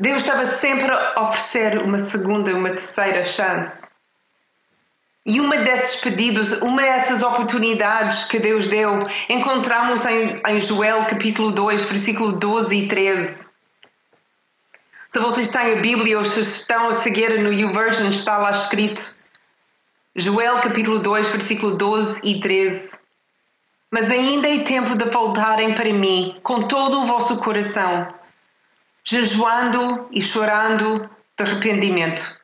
Deus 0.00 0.22
estava 0.22 0.46
sempre 0.46 0.92
a 0.92 1.20
oferecer 1.22 1.78
uma 1.82 1.98
segunda, 1.98 2.54
uma 2.54 2.68
terceira 2.68 3.24
chance. 3.24 3.88
E 5.26 5.40
uma 5.40 5.58
desses 5.58 5.96
pedidos, 5.96 6.52
uma 6.62 6.80
dessas 6.80 7.22
oportunidades 7.22 8.24
que 8.24 8.38
Deus 8.38 8.66
deu, 8.68 9.06
encontramos 9.28 10.06
em, 10.06 10.40
em 10.46 10.60
Joel 10.60 11.04
capítulo 11.06 11.50
2, 11.50 11.84
versículo 11.84 12.32
12 12.32 12.76
e 12.76 12.88
13. 12.88 13.48
Se 15.08 15.18
vocês 15.18 15.48
têm 15.48 15.72
a 15.72 15.80
Bíblia 15.80 16.18
ou 16.18 16.24
se 16.24 16.40
estão 16.40 16.88
a 16.88 16.92
seguir 16.92 17.42
no 17.42 17.52
YouVersion, 17.52 18.10
está 18.10 18.38
lá 18.38 18.50
escrito. 18.50 19.18
Joel 20.14 20.60
capítulo 20.60 21.00
2, 21.00 21.28
versículo 21.28 21.76
12 21.76 22.20
e 22.22 22.40
13. 22.40 22.98
Mas 23.90 24.10
ainda 24.10 24.48
é 24.48 24.58
tempo 24.60 24.94
de 24.94 25.06
voltarem 25.06 25.74
para 25.74 25.92
mim 25.92 26.38
com 26.42 26.68
todo 26.68 27.00
o 27.00 27.06
vosso 27.06 27.40
coração, 27.40 28.14
jejuando 29.10 30.06
e 30.12 30.20
chorando 30.20 31.08
de 31.34 31.42
arrependimento. 31.42 32.38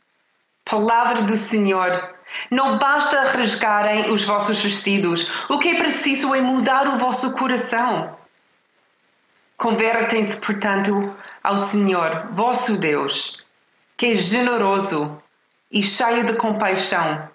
Palavra 0.64 1.20
do 1.20 1.36
Senhor 1.36 2.14
não 2.50 2.78
basta 2.78 3.22
rasgarem 3.22 4.10
os 4.10 4.24
vossos 4.24 4.62
vestidos, 4.62 5.28
o 5.50 5.58
que 5.58 5.68
é 5.68 5.74
preciso 5.74 6.34
é 6.34 6.40
mudar 6.40 6.88
o 6.88 6.98
vosso 6.98 7.34
coração. 7.36 8.16
Convertem-se, 9.58 10.40
portanto, 10.40 11.14
ao 11.42 11.58
Senhor, 11.58 12.28
vosso 12.30 12.80
Deus, 12.80 13.44
que 13.94 14.06
é 14.06 14.14
generoso 14.14 15.22
e 15.70 15.82
cheio 15.82 16.24
de 16.24 16.32
compaixão, 16.32 17.28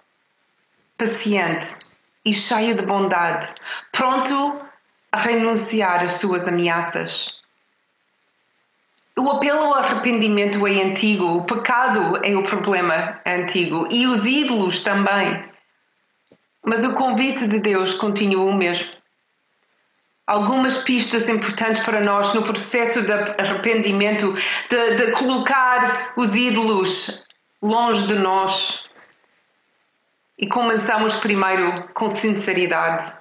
paciente 0.98 1.78
e 2.26 2.34
cheio 2.34 2.74
de 2.74 2.84
bondade, 2.84 3.54
pronto 3.92 4.60
a 5.12 5.18
renunciar 5.20 6.04
às 6.04 6.14
suas 6.14 6.48
ameaças 6.48 7.39
o 9.20 9.30
apelo 9.30 9.66
ao 9.66 9.76
arrependimento 9.76 10.66
é 10.66 10.82
antigo, 10.82 11.26
o 11.26 11.44
pecado 11.44 12.20
é 12.24 12.36
o 12.36 12.44
problema 12.44 13.20
antigo 13.26 13.88
e 13.92 14.08
os 14.08 14.26
ídolos 14.26 14.80
também. 14.80 15.44
Mas 16.64 16.86
o 16.86 16.94
convite 16.94 17.48
de 17.48 17.60
Deus 17.60 17.94
continua 17.94 18.46
o 18.46 18.56
mesmo. 18.56 18.90
Algumas 20.26 20.78
pistas 20.78 21.28
importantes 21.28 21.84
para 21.84 22.00
nós 22.00 22.34
no 22.34 22.44
processo 22.44 23.02
de 23.02 23.12
arrependimento, 23.12 24.34
de, 24.70 24.96
de 24.96 25.12
colocar 25.14 26.14
os 26.16 26.36
ídolos 26.36 27.24
longe 27.62 28.08
de 28.08 28.16
nós. 28.16 28.86
E 30.38 30.48
começamos 30.48 31.16
primeiro 31.16 31.90
com 31.94 32.08
sinceridade 32.08 33.19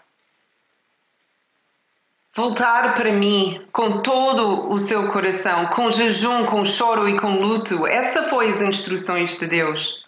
voltar 2.39 2.95
para 2.95 3.13
mim 3.13 3.67
com 3.73 4.01
todo 4.01 4.71
o 4.71 4.79
seu 4.79 5.11
coração, 5.11 5.67
com 5.67 5.91
jejum, 5.91 6.47
com 6.47 6.65
choro 6.65 7.09
e 7.09 7.19
com 7.19 7.41
luto. 7.41 7.85
Essa 7.85 8.29
foi 8.29 8.49
as 8.49 8.63
instruções 8.63 9.35
de 9.35 9.45
Deus. 9.49 10.07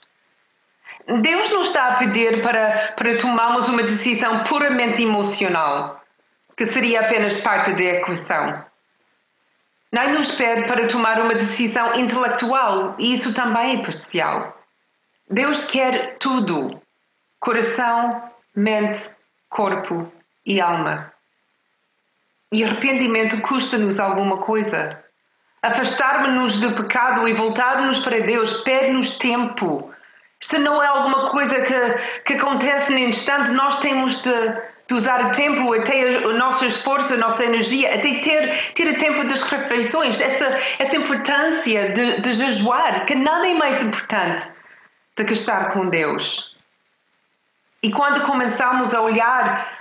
Deus 1.23 1.51
não 1.51 1.63
está 1.63 1.89
a 1.89 1.95
pedir 1.97 2.41
para, 2.41 2.93
para 2.97 3.17
tomarmos 3.17 3.69
uma 3.69 3.83
decisão 3.83 4.45
puramente 4.45 5.03
emocional, 5.03 6.01
que 6.57 6.65
seria 6.65 7.01
apenas 7.01 7.37
parte 7.39 7.73
da 7.73 7.83
equação. 7.83 8.65
Nem 9.91 10.13
nos 10.13 10.31
pede 10.31 10.69
para 10.69 10.87
tomar 10.87 11.19
uma 11.19 11.35
decisão 11.35 11.91
intelectual, 11.97 12.95
e 12.97 13.13
isso 13.13 13.35
também 13.35 13.81
é 13.81 13.83
parcial. 13.83 14.57
Deus 15.29 15.65
quer 15.65 16.17
tudo: 16.21 16.81
coração, 17.41 18.23
mente, 18.55 19.11
corpo 19.49 20.07
e 20.47 20.61
alma. 20.61 21.13
E 22.53 22.65
arrependimento 22.65 23.41
custa-nos 23.43 24.01
alguma 24.01 24.39
coisa. 24.39 25.03
Afastar-nos 25.63 26.59
do 26.59 26.73
pecado 26.73 27.29
e 27.29 27.35
voltar-nos 27.35 27.99
para 27.99 28.21
Deus 28.21 28.63
pede-nos 28.63 29.19
tempo. 29.19 29.93
Isto 30.41 30.59
não 30.59 30.83
é 30.83 30.87
alguma 30.87 31.27
coisa 31.27 31.61
que, 31.61 32.23
que 32.25 32.33
acontece 32.35 32.93
no 32.93 32.99
instante, 32.99 33.53
nós 33.53 33.79
temos 33.79 34.23
de, 34.23 34.33
de 34.89 34.95
usar 34.95 35.31
tempo, 35.33 35.73
até 35.75 36.27
o 36.27 36.33
nosso 36.39 36.65
esforço, 36.65 37.13
a 37.13 37.19
nossa 37.19 37.45
energia, 37.45 37.95
até 37.95 38.15
ter, 38.21 38.73
ter 38.73 38.97
tempo 38.97 39.23
das 39.25 39.43
refeições, 39.43 40.19
essa, 40.19 40.57
essa 40.79 40.97
importância 40.97 41.93
de, 41.93 42.23
de 42.23 42.33
jejuar, 42.33 43.05
que 43.05 43.15
nada 43.15 43.47
é 43.47 43.55
mais 43.55 43.83
importante 43.83 44.51
do 45.15 45.27
que 45.27 45.35
estar 45.35 45.73
com 45.73 45.91
Deus. 45.91 46.57
E 47.83 47.91
quando 47.93 48.23
começamos 48.23 48.95
a 48.95 49.03
olhar 49.03 49.80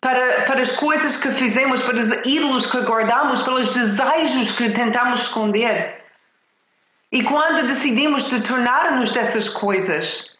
para, 0.00 0.44
para 0.44 0.60
as 0.60 0.72
coisas 0.72 1.16
que 1.16 1.30
fizemos, 1.30 1.82
para 1.82 1.96
os 1.96 2.12
ídolos 2.26 2.66
que 2.66 2.80
guardamos, 2.82 3.42
pelos 3.42 3.72
desejos 3.72 4.52
que 4.52 4.70
tentamos 4.70 5.22
esconder. 5.22 6.04
E 7.10 7.22
quando 7.22 7.66
decidimos 7.66 8.24
de 8.24 8.40
tornar-nos 8.42 9.10
dessas 9.10 9.48
coisas, 9.48 10.30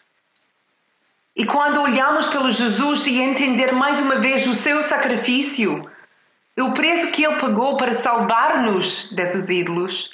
e 1.35 1.45
quando 1.47 1.81
olhamos 1.81 2.27
pelo 2.27 2.51
Jesus 2.51 3.07
e 3.07 3.21
entender 3.21 3.73
mais 3.73 4.01
uma 4.01 4.21
vez 4.21 4.47
o 4.47 4.55
seu 4.55 4.83
sacrifício, 4.83 5.91
o 6.59 6.75
preço 6.75 7.11
que 7.13 7.25
ele 7.25 7.37
pagou 7.37 7.77
para 7.77 7.93
salvar-nos 7.93 9.11
desses 9.13 9.49
ídolos, 9.49 10.11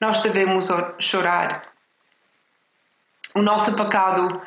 nós 0.00 0.20
devemos 0.20 0.68
chorar. 0.98 1.68
O 3.34 3.40
nosso 3.40 3.74
pecado 3.76 4.42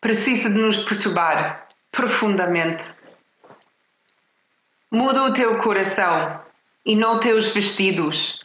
precisa 0.00 0.50
de 0.50 0.56
nos 0.56 0.78
perturbar 0.78 1.67
profundamente. 1.90 2.94
Muda 4.90 5.24
o 5.24 5.32
teu 5.32 5.58
coração 5.58 6.40
e 6.84 6.96
não 6.96 7.20
teus 7.20 7.50
vestidos. 7.50 8.40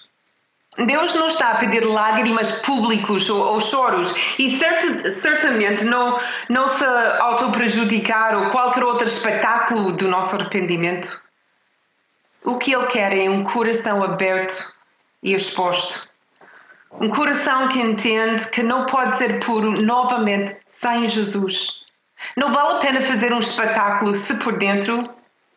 Deus 0.85 1.13
não 1.13 1.27
está 1.27 1.51
a 1.51 1.55
pedir 1.55 1.85
lágrimas 1.85 2.51
públicos 2.51 3.29
ou, 3.29 3.45
ou 3.45 3.59
choros 3.59 4.13
e 4.39 4.57
cert, 4.57 5.07
certamente 5.07 5.85
não, 5.85 6.17
não 6.49 6.67
se 6.67 6.83
auto-prejudicar 6.83 8.35
ou 8.35 8.49
qualquer 8.49 8.83
outro 8.83 9.07
espetáculo 9.07 9.91
do 9.91 10.07
nosso 10.07 10.35
arrependimento. 10.35 11.21
O 12.43 12.57
que 12.57 12.73
Ele 12.73 12.87
quer 12.87 13.15
é 13.15 13.29
um 13.29 13.43
coração 13.43 14.03
aberto 14.03 14.73
e 15.21 15.33
exposto. 15.33 16.07
Um 16.99 17.09
coração 17.09 17.67
que 17.69 17.79
entende 17.79 18.49
que 18.49 18.63
não 18.63 18.85
pode 18.85 19.15
ser 19.15 19.39
puro 19.39 19.71
novamente 19.81 20.57
sem 20.65 21.07
Jesus. 21.07 21.82
Não 22.35 22.51
vale 22.51 22.77
a 22.77 22.79
pena 22.79 23.01
fazer 23.01 23.33
um 23.33 23.39
espetáculo 23.39 24.13
se 24.13 24.35
por 24.35 24.57
dentro 24.57 25.09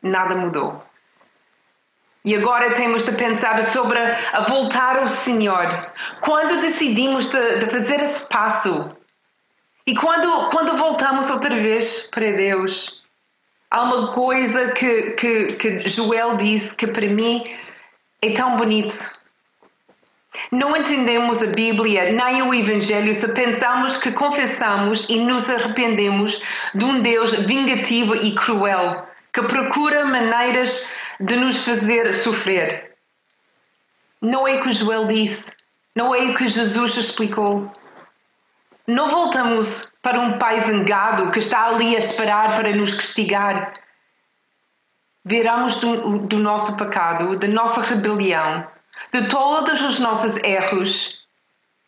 nada 0.02 0.35
mudou. 0.35 0.83
E 2.24 2.35
agora 2.35 2.74
temos 2.74 3.05
de 3.05 3.12
pensar 3.12 3.62
sobre 3.62 3.98
a 3.98 4.40
voltar 4.48 4.96
ao 4.96 5.07
Senhor. 5.07 5.90
Quando 6.20 6.61
decidimos 6.61 7.29
de, 7.29 7.59
de 7.59 7.68
fazer 7.68 8.00
esse 8.00 8.29
passo 8.29 8.90
e 9.87 9.94
quando, 9.94 10.48
quando 10.50 10.76
voltamos 10.76 11.31
outra 11.31 11.55
vez 11.55 12.11
para 12.11 12.33
Deus, 12.33 12.96
Há 13.70 13.83
uma 13.83 14.12
coisa 14.12 14.72
que, 14.72 15.11
que, 15.12 15.46
que 15.55 15.88
Joel 15.88 16.37
disse 16.37 16.74
que 16.74 16.87
para 16.87 17.09
mim 17.09 17.44
é 18.22 18.33
tão 18.33 18.57
bonito. 18.57 19.20
Não 20.51 20.77
entendemos 20.77 21.42
a 21.42 21.46
Bíblia 21.46 22.12
nem 22.12 22.42
o 22.42 22.55
Evangelho 22.55 23.14
se 23.14 23.29
pensamos 23.29 23.96
que 23.96 24.12
confessamos 24.12 25.07
e 25.09 25.18
nos 25.18 25.51
arrependemos 25.51 26.42
de 26.75 26.85
um 26.85 27.01
Deus 27.01 27.35
vingativo 27.35 28.14
e 28.14 28.35
cruel 28.35 29.07
que 29.33 29.42
procura 29.42 30.07
maneiras 30.07 30.88
de 31.20 31.37
nos 31.37 31.61
fazer 31.61 32.12
sofrer. 32.12 32.96
Não 34.20 34.46
é 34.46 34.55
o 34.55 34.62
que 34.62 34.70
Joel 34.70 35.07
disse, 35.07 35.55
não 35.94 36.14
é 36.14 36.20
o 36.20 36.35
que 36.35 36.46
Jesus 36.46 36.96
explicou. 36.96 37.70
Não 38.87 39.09
voltamos 39.09 39.90
para 40.01 40.20
um 40.20 40.38
pai 40.38 40.61
zangado 40.61 41.31
que 41.31 41.38
está 41.38 41.66
ali 41.66 41.96
a 41.96 41.99
esperar 41.99 42.55
para 42.55 42.75
nos 42.75 42.94
castigar. 42.94 43.75
Viramos 45.25 45.77
do, 45.77 46.18
do 46.20 46.38
nosso 46.38 46.77
pecado, 46.77 47.37
da 47.37 47.49
nossa 47.49 47.81
rebelião 47.81 48.66
de 49.12 49.29
todos 49.29 49.81
os 49.81 49.99
nossos 49.99 50.37
erros 50.38 51.19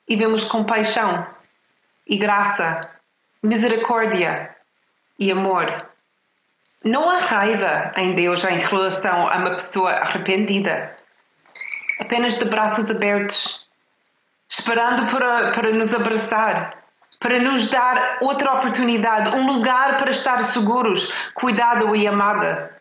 e 0.09 0.17
vemos 0.17 0.45
compaixão 0.45 1.27
e 2.07 2.17
graça, 2.17 2.89
misericórdia 3.43 4.57
e 5.19 5.31
amor. 5.31 5.87
Não 6.83 7.11
há 7.11 7.19
raiva 7.19 7.93
em 7.97 8.15
Deus 8.15 8.45
em 8.45 8.57
relação 8.57 9.29
a 9.29 9.37
uma 9.37 9.51
pessoa 9.51 9.91
arrependida, 9.91 10.95
apenas 12.01 12.39
de 12.39 12.45
braços 12.45 12.91
abertos, 12.91 13.67
esperando 14.49 15.11
para, 15.11 15.51
para 15.51 15.73
nos 15.73 15.93
abraçar, 15.93 16.85
para 17.21 17.41
nos 17.41 17.67
dar 17.67 18.19
outra 18.21 18.55
oportunidade, 18.55 19.31
um 19.31 19.47
lugar 19.47 19.97
para 19.97 20.11
estar 20.11 20.43
seguros, 20.45 21.13
cuidado 21.35 21.95
e 21.95 22.07
amada. 22.07 22.79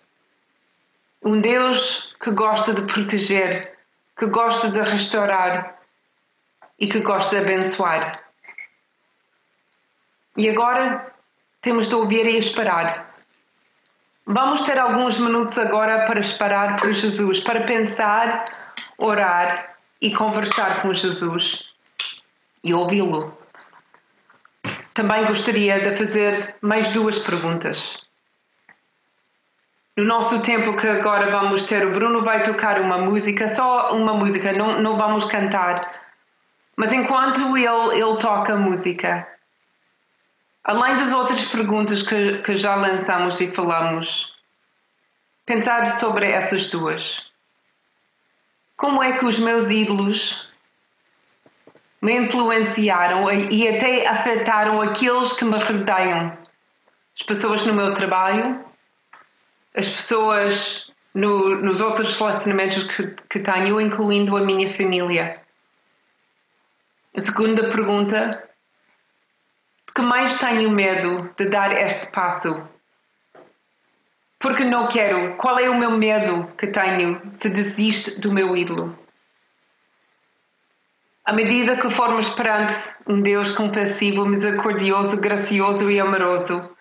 Um 1.23 1.41
Deus 1.41 2.15
que 2.21 2.32
gosta 2.32 2.73
de 2.73 2.84
proteger 2.84 3.77
que 4.17 4.27
gosta 4.27 4.69
de 4.69 4.82
restaurar 4.82 5.77
e 6.80 6.88
que 6.88 7.01
gosta 7.01 7.36
de 7.36 7.43
abençoar. 7.43 8.19
E 10.38 10.49
agora 10.49 11.13
temos 11.62 11.88
de 11.88 11.95
ouvir 11.95 12.25
e 12.25 12.38
esperar. 12.38 13.15
Vamos 14.25 14.62
ter 14.62 14.77
alguns 14.77 15.17
minutos 15.17 15.58
agora 15.58 16.06
para 16.06 16.19
esperar 16.19 16.80
por 16.80 16.91
Jesus, 16.91 17.39
para 17.39 17.65
pensar, 17.65 18.73
orar 18.97 19.77
e 20.01 20.13
conversar 20.13 20.82
com 20.82 20.93
Jesus 20.93 21.63
e 22.63 22.73
ouvi-lo. 22.73 23.38
Também 24.93 25.25
gostaria 25.25 25.80
de 25.80 25.95
fazer 25.95 26.56
mais 26.62 26.89
duas 26.89 27.19
perguntas. 27.19 28.07
No 29.97 30.05
nosso 30.05 30.43
tempo 30.43 30.77
que 30.77 30.88
agora 30.88 31.31
vamos 31.31 31.63
ter, 31.63 31.83
o 31.88 31.91
Bruno 31.91 32.21
vai 32.21 32.43
tocar 32.43 32.79
uma 32.79 32.99
música, 32.99 33.49
só 33.49 33.93
uma 33.93 34.13
música, 34.13 34.53
não, 34.53 34.79
não 34.79 34.95
vamos 34.95 35.25
cantar. 35.25 35.91
Mas 36.75 36.93
enquanto 36.93 37.57
ele, 37.57 37.99
ele 37.99 38.17
toca 38.19 38.55
música, 38.55 39.27
além 40.63 40.95
das 40.97 41.12
outras 41.12 41.45
perguntas 41.45 42.03
que, 42.03 42.38
que 42.43 42.53
já 42.53 42.75
lançamos 42.75 43.41
e 43.41 43.51
falamos, 43.51 44.31
pensar 45.47 45.88
sobre 45.88 46.29
essas 46.29 46.67
duas. 46.67 47.19
Como 48.75 49.01
é 49.01 49.17
que 49.17 49.25
os 49.25 49.39
meus 49.39 49.71
ídolos 49.71 50.47
me 51.99 52.19
influenciaram 52.19 53.31
e 53.31 53.67
até 53.67 54.05
afetaram 54.05 54.79
aqueles 54.79 55.33
que 55.33 55.43
me 55.43 55.57
rodeiam? 55.57 56.38
As 57.19 57.23
pessoas 57.25 57.65
no 57.65 57.73
meu 57.73 57.91
trabalho, 57.93 58.66
as 59.78 59.88
pessoas 59.88 60.92
no, 61.13 61.56
nos 61.62 61.82
outros 61.82 62.18
relacionamentos 62.18 62.84
que, 62.84 63.16
que 63.30 63.40
tenho, 63.40 63.80
incluindo 63.80 64.36
a 64.36 64.42
minha 64.42 64.68
família. 64.68 65.40
A 67.16 67.20
segunda 67.20 67.70
pergunta: 67.70 68.44
que 69.96 70.02
mais 70.02 70.36
tenho 70.36 70.70
medo 70.72 71.34
de 71.38 71.48
dar 71.50 71.72
este 71.72 72.08
passo? 72.12 72.62
Porque 74.40 74.63
não 74.63 74.88
quero. 74.88 75.36
Qual 75.38 75.58
é 75.60 75.70
o 75.70 75.78
meu 75.78 75.92
medo 75.98 76.52
que 76.58 76.68
tenho 76.68 77.22
se 77.32 77.50
desisto 77.50 78.20
do 78.20 78.32
meu 78.32 78.56
ídolo? 78.56 78.98
À 81.26 81.34
medida 81.34 81.76
que 81.76 81.90
formos 81.90 82.30
perante 82.30 82.96
um 83.06 83.22
Deus 83.22 83.52
compassivo, 83.52 84.26
misericordioso, 84.26 85.20
gracioso 85.20 85.92
e 85.92 86.00
amoroso, 86.00 86.77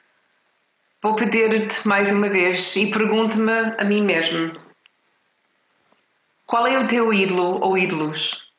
Vou 1.06 1.14
pedir-te 1.14 1.86
mais 1.86 2.10
uma 2.10 2.28
vez 2.28 2.74
e 2.74 2.90
pergunto-me 2.90 3.76
a 3.78 3.84
mim 3.84 4.02
mesmo: 4.02 4.60
qual 6.44 6.66
é 6.66 6.80
o 6.80 6.88
teu 6.88 7.14
ídolo 7.14 7.60
ou 7.60 7.78
ídolos 7.78 8.50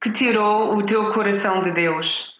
que 0.00 0.10
tirou 0.10 0.74
o 0.74 0.86
teu 0.86 1.12
coração 1.12 1.60
de 1.60 1.70
Deus? 1.70 2.34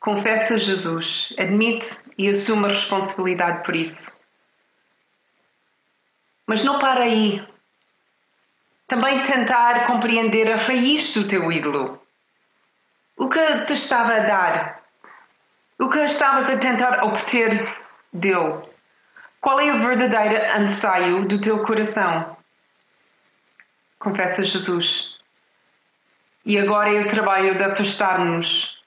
Confessa 0.00 0.58
Jesus, 0.58 1.32
admite 1.38 2.02
e 2.18 2.28
assume 2.28 2.64
a 2.64 2.70
responsabilidade 2.70 3.62
por 3.62 3.76
isso. 3.76 4.12
Mas 6.48 6.64
não 6.64 6.80
para 6.80 7.04
aí. 7.04 7.46
Também 8.88 9.22
tentar 9.22 9.86
compreender 9.86 10.50
a 10.50 10.56
raiz 10.56 11.12
do 11.12 11.28
teu 11.28 11.52
ídolo. 11.52 12.02
O 13.16 13.28
que 13.28 13.66
te 13.66 13.74
estava 13.74 14.16
a 14.16 14.18
dar 14.18 14.79
o 15.80 15.88
que 15.88 15.98
estavas 16.04 16.50
a 16.50 16.58
tentar 16.58 17.02
obter 17.02 17.66
dele? 18.12 18.62
Qual 19.40 19.58
é 19.58 19.72
o 19.72 19.80
verdadeiro 19.80 20.60
anseio 20.60 21.26
do 21.26 21.40
teu 21.40 21.62
coração? 21.62 22.36
Confessa 23.98 24.44
Jesus. 24.44 25.18
E 26.44 26.58
agora 26.58 26.92
é 26.92 27.00
o 27.00 27.08
trabalho 27.08 27.56
de 27.56 27.64
afastar-nos. 27.64 28.78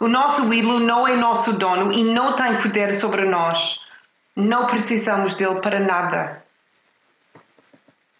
O 0.00 0.08
nosso 0.08 0.52
ídolo 0.52 0.80
não 0.80 1.06
é 1.06 1.14
nosso 1.16 1.58
dono 1.58 1.92
e 1.92 2.02
não 2.02 2.34
tem 2.34 2.56
poder 2.56 2.94
sobre 2.94 3.26
nós. 3.26 3.78
Não 4.34 4.66
precisamos 4.66 5.34
dele 5.34 5.60
para 5.60 5.78
nada. 5.78 6.42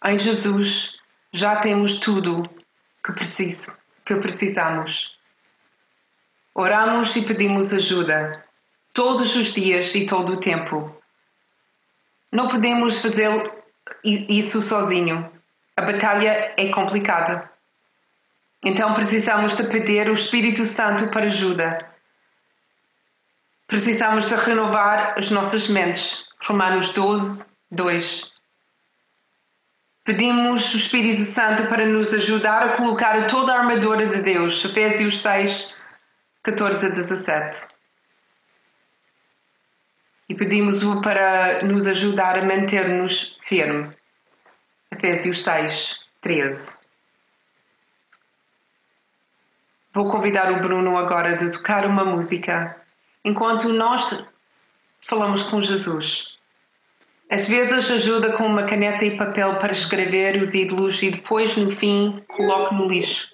Em 0.05 0.19
Jesus 0.19 0.95
já 1.31 1.55
temos 1.55 1.99
tudo 1.99 2.47
que 3.03 3.11
preciso, 3.11 3.75
que 4.05 4.15
precisamos. 4.15 5.12
Oramos 6.55 7.15
e 7.15 7.23
pedimos 7.23 7.73
ajuda, 7.73 8.45
todos 8.93 9.35
os 9.35 9.51
dias 9.51 9.95
e 9.95 10.05
todo 10.05 10.33
o 10.33 10.39
tempo. 10.39 10.95
Não 12.31 12.47
podemos 12.47 12.99
fazer 12.99 13.51
isso 14.03 14.61
sozinho. 14.61 15.31
A 15.75 15.81
batalha 15.81 16.53
é 16.55 16.69
complicada. 16.69 17.49
Então 18.63 18.93
precisamos 18.93 19.55
de 19.55 19.63
pedir 19.63 20.07
o 20.09 20.13
Espírito 20.13 20.63
Santo 20.65 21.07
para 21.09 21.25
ajuda. 21.25 21.89
Precisamos 23.67 24.27
de 24.27 24.35
renovar 24.35 25.15
as 25.17 25.31
nossas 25.31 25.67
mentes. 25.67 26.25
Romanos 26.45 26.89
12, 26.89 27.45
2. 27.71 28.31
Pedimos 30.03 30.73
o 30.73 30.77
Espírito 30.77 31.21
Santo 31.21 31.67
para 31.67 31.85
nos 31.85 32.13
ajudar 32.13 32.63
a 32.63 32.77
colocar 32.77 33.25
toda 33.25 33.53
a 33.53 33.59
armadura 33.59 34.05
de 34.05 34.21
Deus. 34.21 34.63
Efésios 34.63 35.19
6, 35.19 35.73
14 36.43 36.87
a 36.87 36.89
17. 36.89 37.67
E 40.27 40.35
pedimos-o 40.35 40.99
para 40.99 41.63
nos 41.63 41.87
ajudar 41.87 42.37
a 42.37 42.43
manter-nos 42.43 43.37
firme. 43.41 43.95
Efésios 44.91 45.41
6, 45.41 45.95
13. 46.19 46.77
Vou 49.93 50.09
convidar 50.09 50.51
o 50.51 50.59
Bruno 50.59 50.97
agora 50.97 51.37
de 51.37 51.49
tocar 51.49 51.85
uma 51.85 52.03
música 52.03 52.75
enquanto 53.23 53.71
nós 53.71 54.25
falamos 54.99 55.43
com 55.43 55.61
Jesus. 55.61 56.37
Às 57.31 57.47
vezes 57.47 57.89
ajuda 57.89 58.35
com 58.35 58.45
uma 58.45 58.65
caneta 58.65 59.05
e 59.05 59.17
papel 59.17 59.59
para 59.59 59.71
escrever 59.71 60.41
os 60.41 60.53
ídolos 60.53 61.01
e 61.03 61.09
depois, 61.09 61.55
no 61.55 61.71
fim, 61.71 62.21
coloco 62.35 62.75
no 62.75 62.85
lixo. 62.85 63.32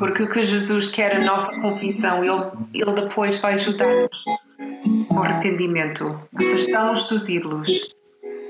Porque 0.00 0.22
o 0.22 0.30
que 0.30 0.42
Jesus 0.42 0.88
quer 0.88 1.14
a 1.14 1.20
nossa 1.20 1.60
confissão, 1.60 2.24
Ele, 2.24 2.50
ele 2.72 2.92
depois 2.94 3.38
vai 3.38 3.52
ajudar-nos 3.52 4.24
com 5.08 5.22
arrependimento. 5.22 6.18
Afastamos 6.34 7.04
dos 7.04 7.28
ídolos 7.28 7.70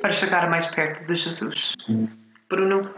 para 0.00 0.12
chegar 0.12 0.48
mais 0.48 0.68
perto 0.68 1.04
de 1.04 1.16
Jesus. 1.16 1.74
Bruno. 2.48 2.88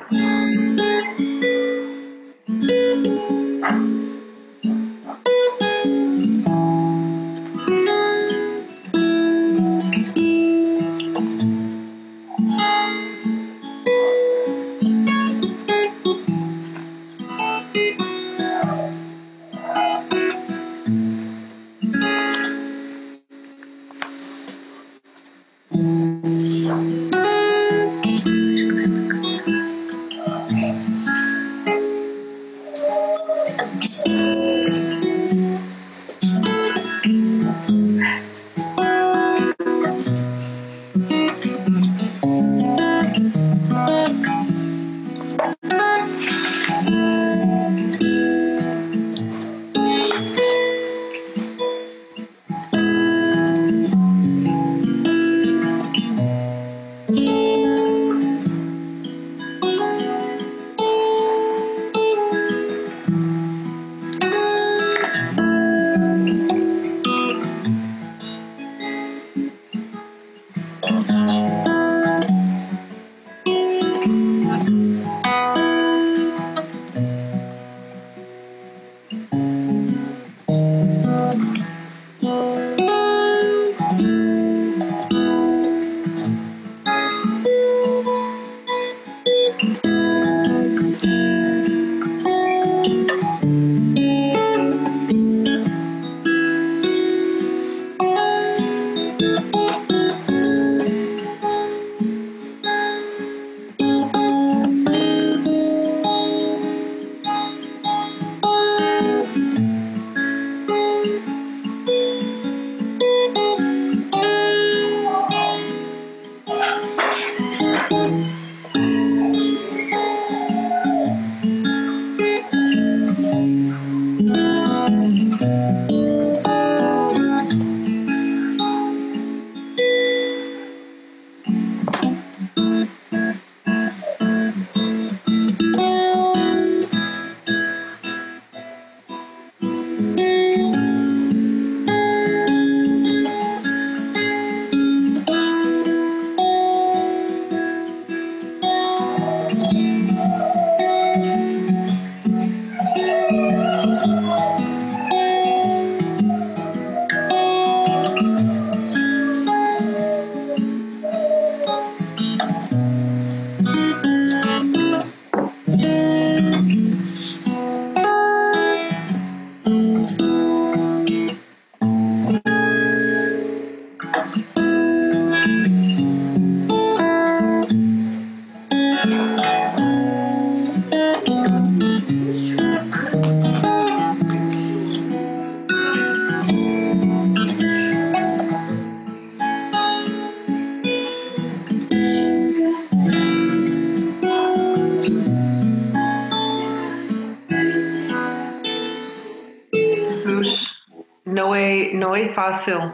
Fácil 202.43 202.93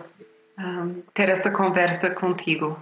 um, 0.58 1.02
ter 1.14 1.30
essa 1.30 1.50
conversa 1.50 2.10
contigo. 2.10 2.78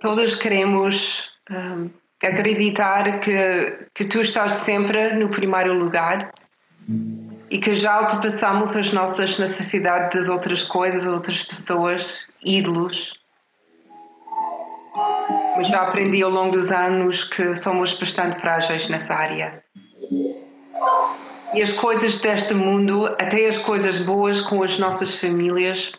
Todos 0.00 0.34
queremos 0.34 1.30
um, 1.48 1.90
acreditar 2.20 3.20
que, 3.20 3.86
que 3.94 4.04
tu 4.06 4.20
estás 4.20 4.52
sempre 4.52 5.14
no 5.14 5.28
primeiro 5.28 5.72
lugar 5.74 6.32
e 7.48 7.58
que 7.58 7.72
já 7.72 8.00
ultrapassamos 8.00 8.74
as 8.74 8.92
nossas 8.92 9.38
necessidades 9.38 10.18
das 10.18 10.28
outras 10.28 10.64
coisas, 10.64 11.06
outras 11.06 11.44
pessoas, 11.44 12.26
ídolos. 12.44 13.12
Mas 15.56 15.68
já 15.68 15.82
aprendi 15.82 16.20
ao 16.20 16.30
longo 16.30 16.50
dos 16.50 16.72
anos 16.72 17.22
que 17.22 17.54
somos 17.54 17.94
bastante 17.94 18.40
frágeis 18.40 18.88
nessa 18.88 19.14
área. 19.14 19.62
E 21.52 21.62
as 21.62 21.72
coisas 21.72 22.18
deste 22.18 22.54
mundo, 22.54 23.06
até 23.18 23.48
as 23.48 23.58
coisas 23.58 23.98
boas 23.98 24.40
com 24.40 24.62
as 24.62 24.78
nossas 24.78 25.14
famílias, 25.16 25.92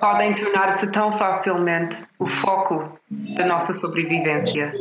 podem 0.00 0.34
tornar-se 0.34 0.90
tão 0.90 1.12
facilmente 1.12 2.06
o 2.18 2.26
foco 2.26 2.98
da 3.36 3.44
nossa 3.44 3.74
sobrevivência. 3.74 4.72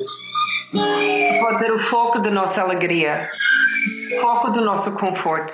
Pode 1.39 1.59
ser 1.59 1.71
o 1.71 1.77
foco 1.77 2.19
da 2.19 2.31
nossa 2.31 2.61
alegria, 2.61 3.29
o 4.15 4.21
foco 4.21 4.51
do 4.51 4.61
nosso 4.61 4.97
conforto. 4.97 5.53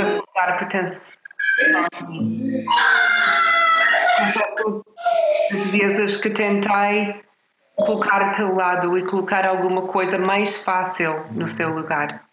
Esse 0.00 0.18
lugar 0.18 0.58
pertence 0.58 1.18
a 1.74 1.96
ti. 1.96 2.64
Confesso 4.18 4.84
as 5.52 5.70
vezes 5.70 6.16
que 6.16 6.30
tentei 6.30 7.22
colocar-te 7.76 8.42
ao 8.42 8.54
lado 8.54 8.96
e 8.96 9.04
colocar 9.04 9.46
alguma 9.46 9.88
coisa 9.88 10.18
mais 10.18 10.62
fácil 10.62 11.24
no 11.32 11.46
seu 11.46 11.70
lugar. 11.70 12.28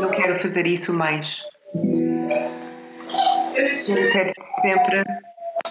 Não 0.00 0.10
quero 0.10 0.38
fazer 0.38 0.66
isso 0.66 0.92
mais. 0.92 1.42
Quero 3.86 4.10
ter-te 4.10 4.44
sempre, 4.62 5.02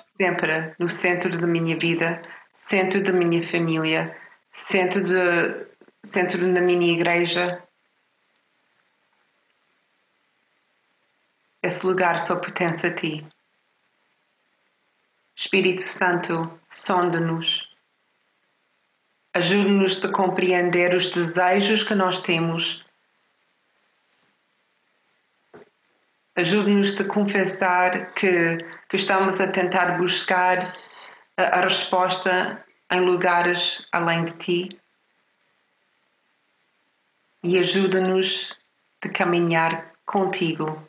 sempre 0.04 0.76
no 0.80 0.89
centro 0.89 1.39
da 1.39 1.48
minha 1.48 1.78
vida, 1.78 2.22
centro 2.52 3.04
da 3.04 3.13
minha 3.13 3.41
família, 3.43 4.15
centro, 4.52 5.04
de, 5.04 5.65
centro 6.04 6.54
da 6.54 6.62
minha 6.62 6.93
igreja. 6.93 7.62
Esse 11.62 11.86
lugar 11.86 12.19
só 12.19 12.39
pertence 12.39 12.88
a 12.88 12.93
ti. 12.93 13.26
Espírito 15.36 15.82
Santo, 15.82 16.60
sonda-nos. 16.69 17.67
Ajude-nos 19.34 20.04
a 20.06 20.12
compreender 20.12 20.93
os 20.93 21.08
desejos 21.08 21.84
que 21.84 21.96
nós 21.96 22.19
temos. 22.19 22.86
Ajude-nos 26.36 27.00
a 27.02 27.06
confessar 27.06 28.13
que, 28.13 28.58
que 28.88 28.96
estamos 28.96 29.41
a 29.41 29.48
tentar 29.48 29.98
buscar 29.98 30.78
a, 31.36 31.43
a 31.43 31.62
resposta 31.62 32.63
em 32.91 33.00
lugares 33.02 33.86
além 33.91 34.26
de 34.26 34.34
ti. 34.34 34.82
E 37.43 37.58
ajuda-nos 37.58 38.56
a 39.04 39.10
caminhar 39.10 39.93
contigo 40.06 40.88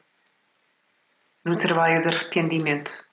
no 1.45 1.57
trabalho 1.57 2.01
de 2.01 2.09
arrependimento. 2.09 3.04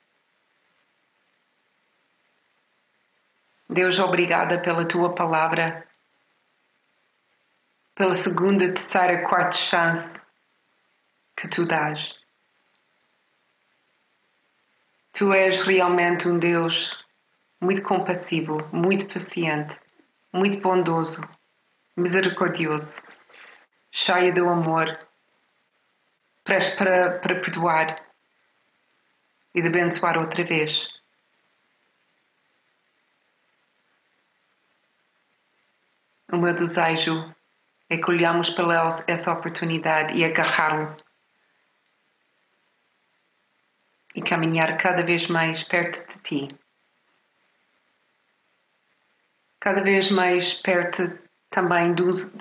Deus, 3.72 3.98
obrigada 3.98 4.60
pela 4.60 4.86
tua 4.86 5.14
palavra, 5.14 5.88
pela 7.94 8.14
segunda, 8.14 8.66
terceira, 8.66 9.26
quarta 9.26 9.56
chance 9.56 10.22
que 11.34 11.48
tu 11.48 11.64
dás. 11.64 12.12
Tu 15.14 15.32
és 15.32 15.62
realmente 15.62 16.28
um 16.28 16.38
Deus 16.38 16.94
muito 17.58 17.82
compassivo, 17.82 18.68
muito 18.72 19.10
paciente, 19.10 19.80
muito 20.30 20.60
bondoso, 20.60 21.22
misericordioso, 21.96 23.02
cheio 23.90 24.34
do 24.34 24.50
amor, 24.50 24.98
presto 26.44 26.76
para, 26.76 27.18
para 27.20 27.40
perdoar 27.40 27.96
e 29.54 29.62
de 29.62 29.68
abençoar 29.68 30.18
outra 30.18 30.44
vez. 30.44 31.01
O 36.32 36.36
meu 36.36 36.52
desejo 36.52 37.32
é 37.88 37.96
que 37.96 38.10
olhamos 38.10 38.50
para 38.50 38.88
essa 39.06 39.32
oportunidade 39.32 40.14
e 40.14 40.24
agarrá-lo 40.24 40.96
e 44.14 44.22
caminhar 44.22 44.76
cada 44.76 45.04
vez 45.04 45.28
mais 45.28 45.62
perto 45.62 46.08
de 46.08 46.18
ti. 46.22 46.58
Cada 49.60 49.82
vez 49.82 50.10
mais 50.10 50.54
perto 50.54 51.02
também 51.50 51.94
dos 51.94 52.32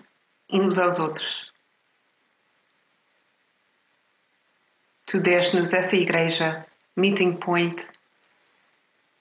uns 0.50 0.80
aos 0.80 0.98
outros. 0.98 1.52
tu 5.12 5.20
deste-nos 5.20 5.74
essa 5.74 5.98
igreja, 5.98 6.66
Meeting 6.96 7.34
Point, 7.34 7.86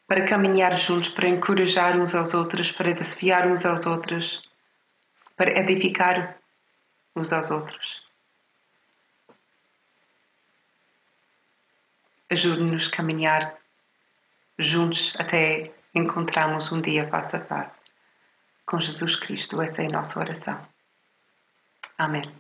para 0.07 0.25
caminhar 0.25 0.77
juntos, 0.79 1.09
para 1.09 1.29
encorajar 1.29 1.99
uns 1.99 2.15
aos 2.15 2.33
outros, 2.33 2.71
para 2.71 2.95
desfiar 2.95 3.49
uns 3.49 3.67
aos 3.67 3.87
outros, 3.87 4.41
para 5.41 5.59
edificar 5.59 6.37
uns 7.17 7.33
aos 7.33 7.51
outros. 7.51 8.05
Ajude-nos 12.29 12.89
a 12.89 12.91
caminhar 12.91 13.57
juntos 14.59 15.15
até 15.17 15.73
encontrarmos 15.95 16.71
um 16.71 16.83
dia 16.83 17.09
face 17.09 17.37
a 17.37 17.43
face 17.43 17.81
com 18.67 18.79
Jesus 18.79 19.17
Cristo. 19.17 19.63
Essa 19.63 19.81
é 19.83 19.87
a 19.87 19.93
nossa 19.93 20.21
oração. 20.21 20.61
Amém. 21.97 22.31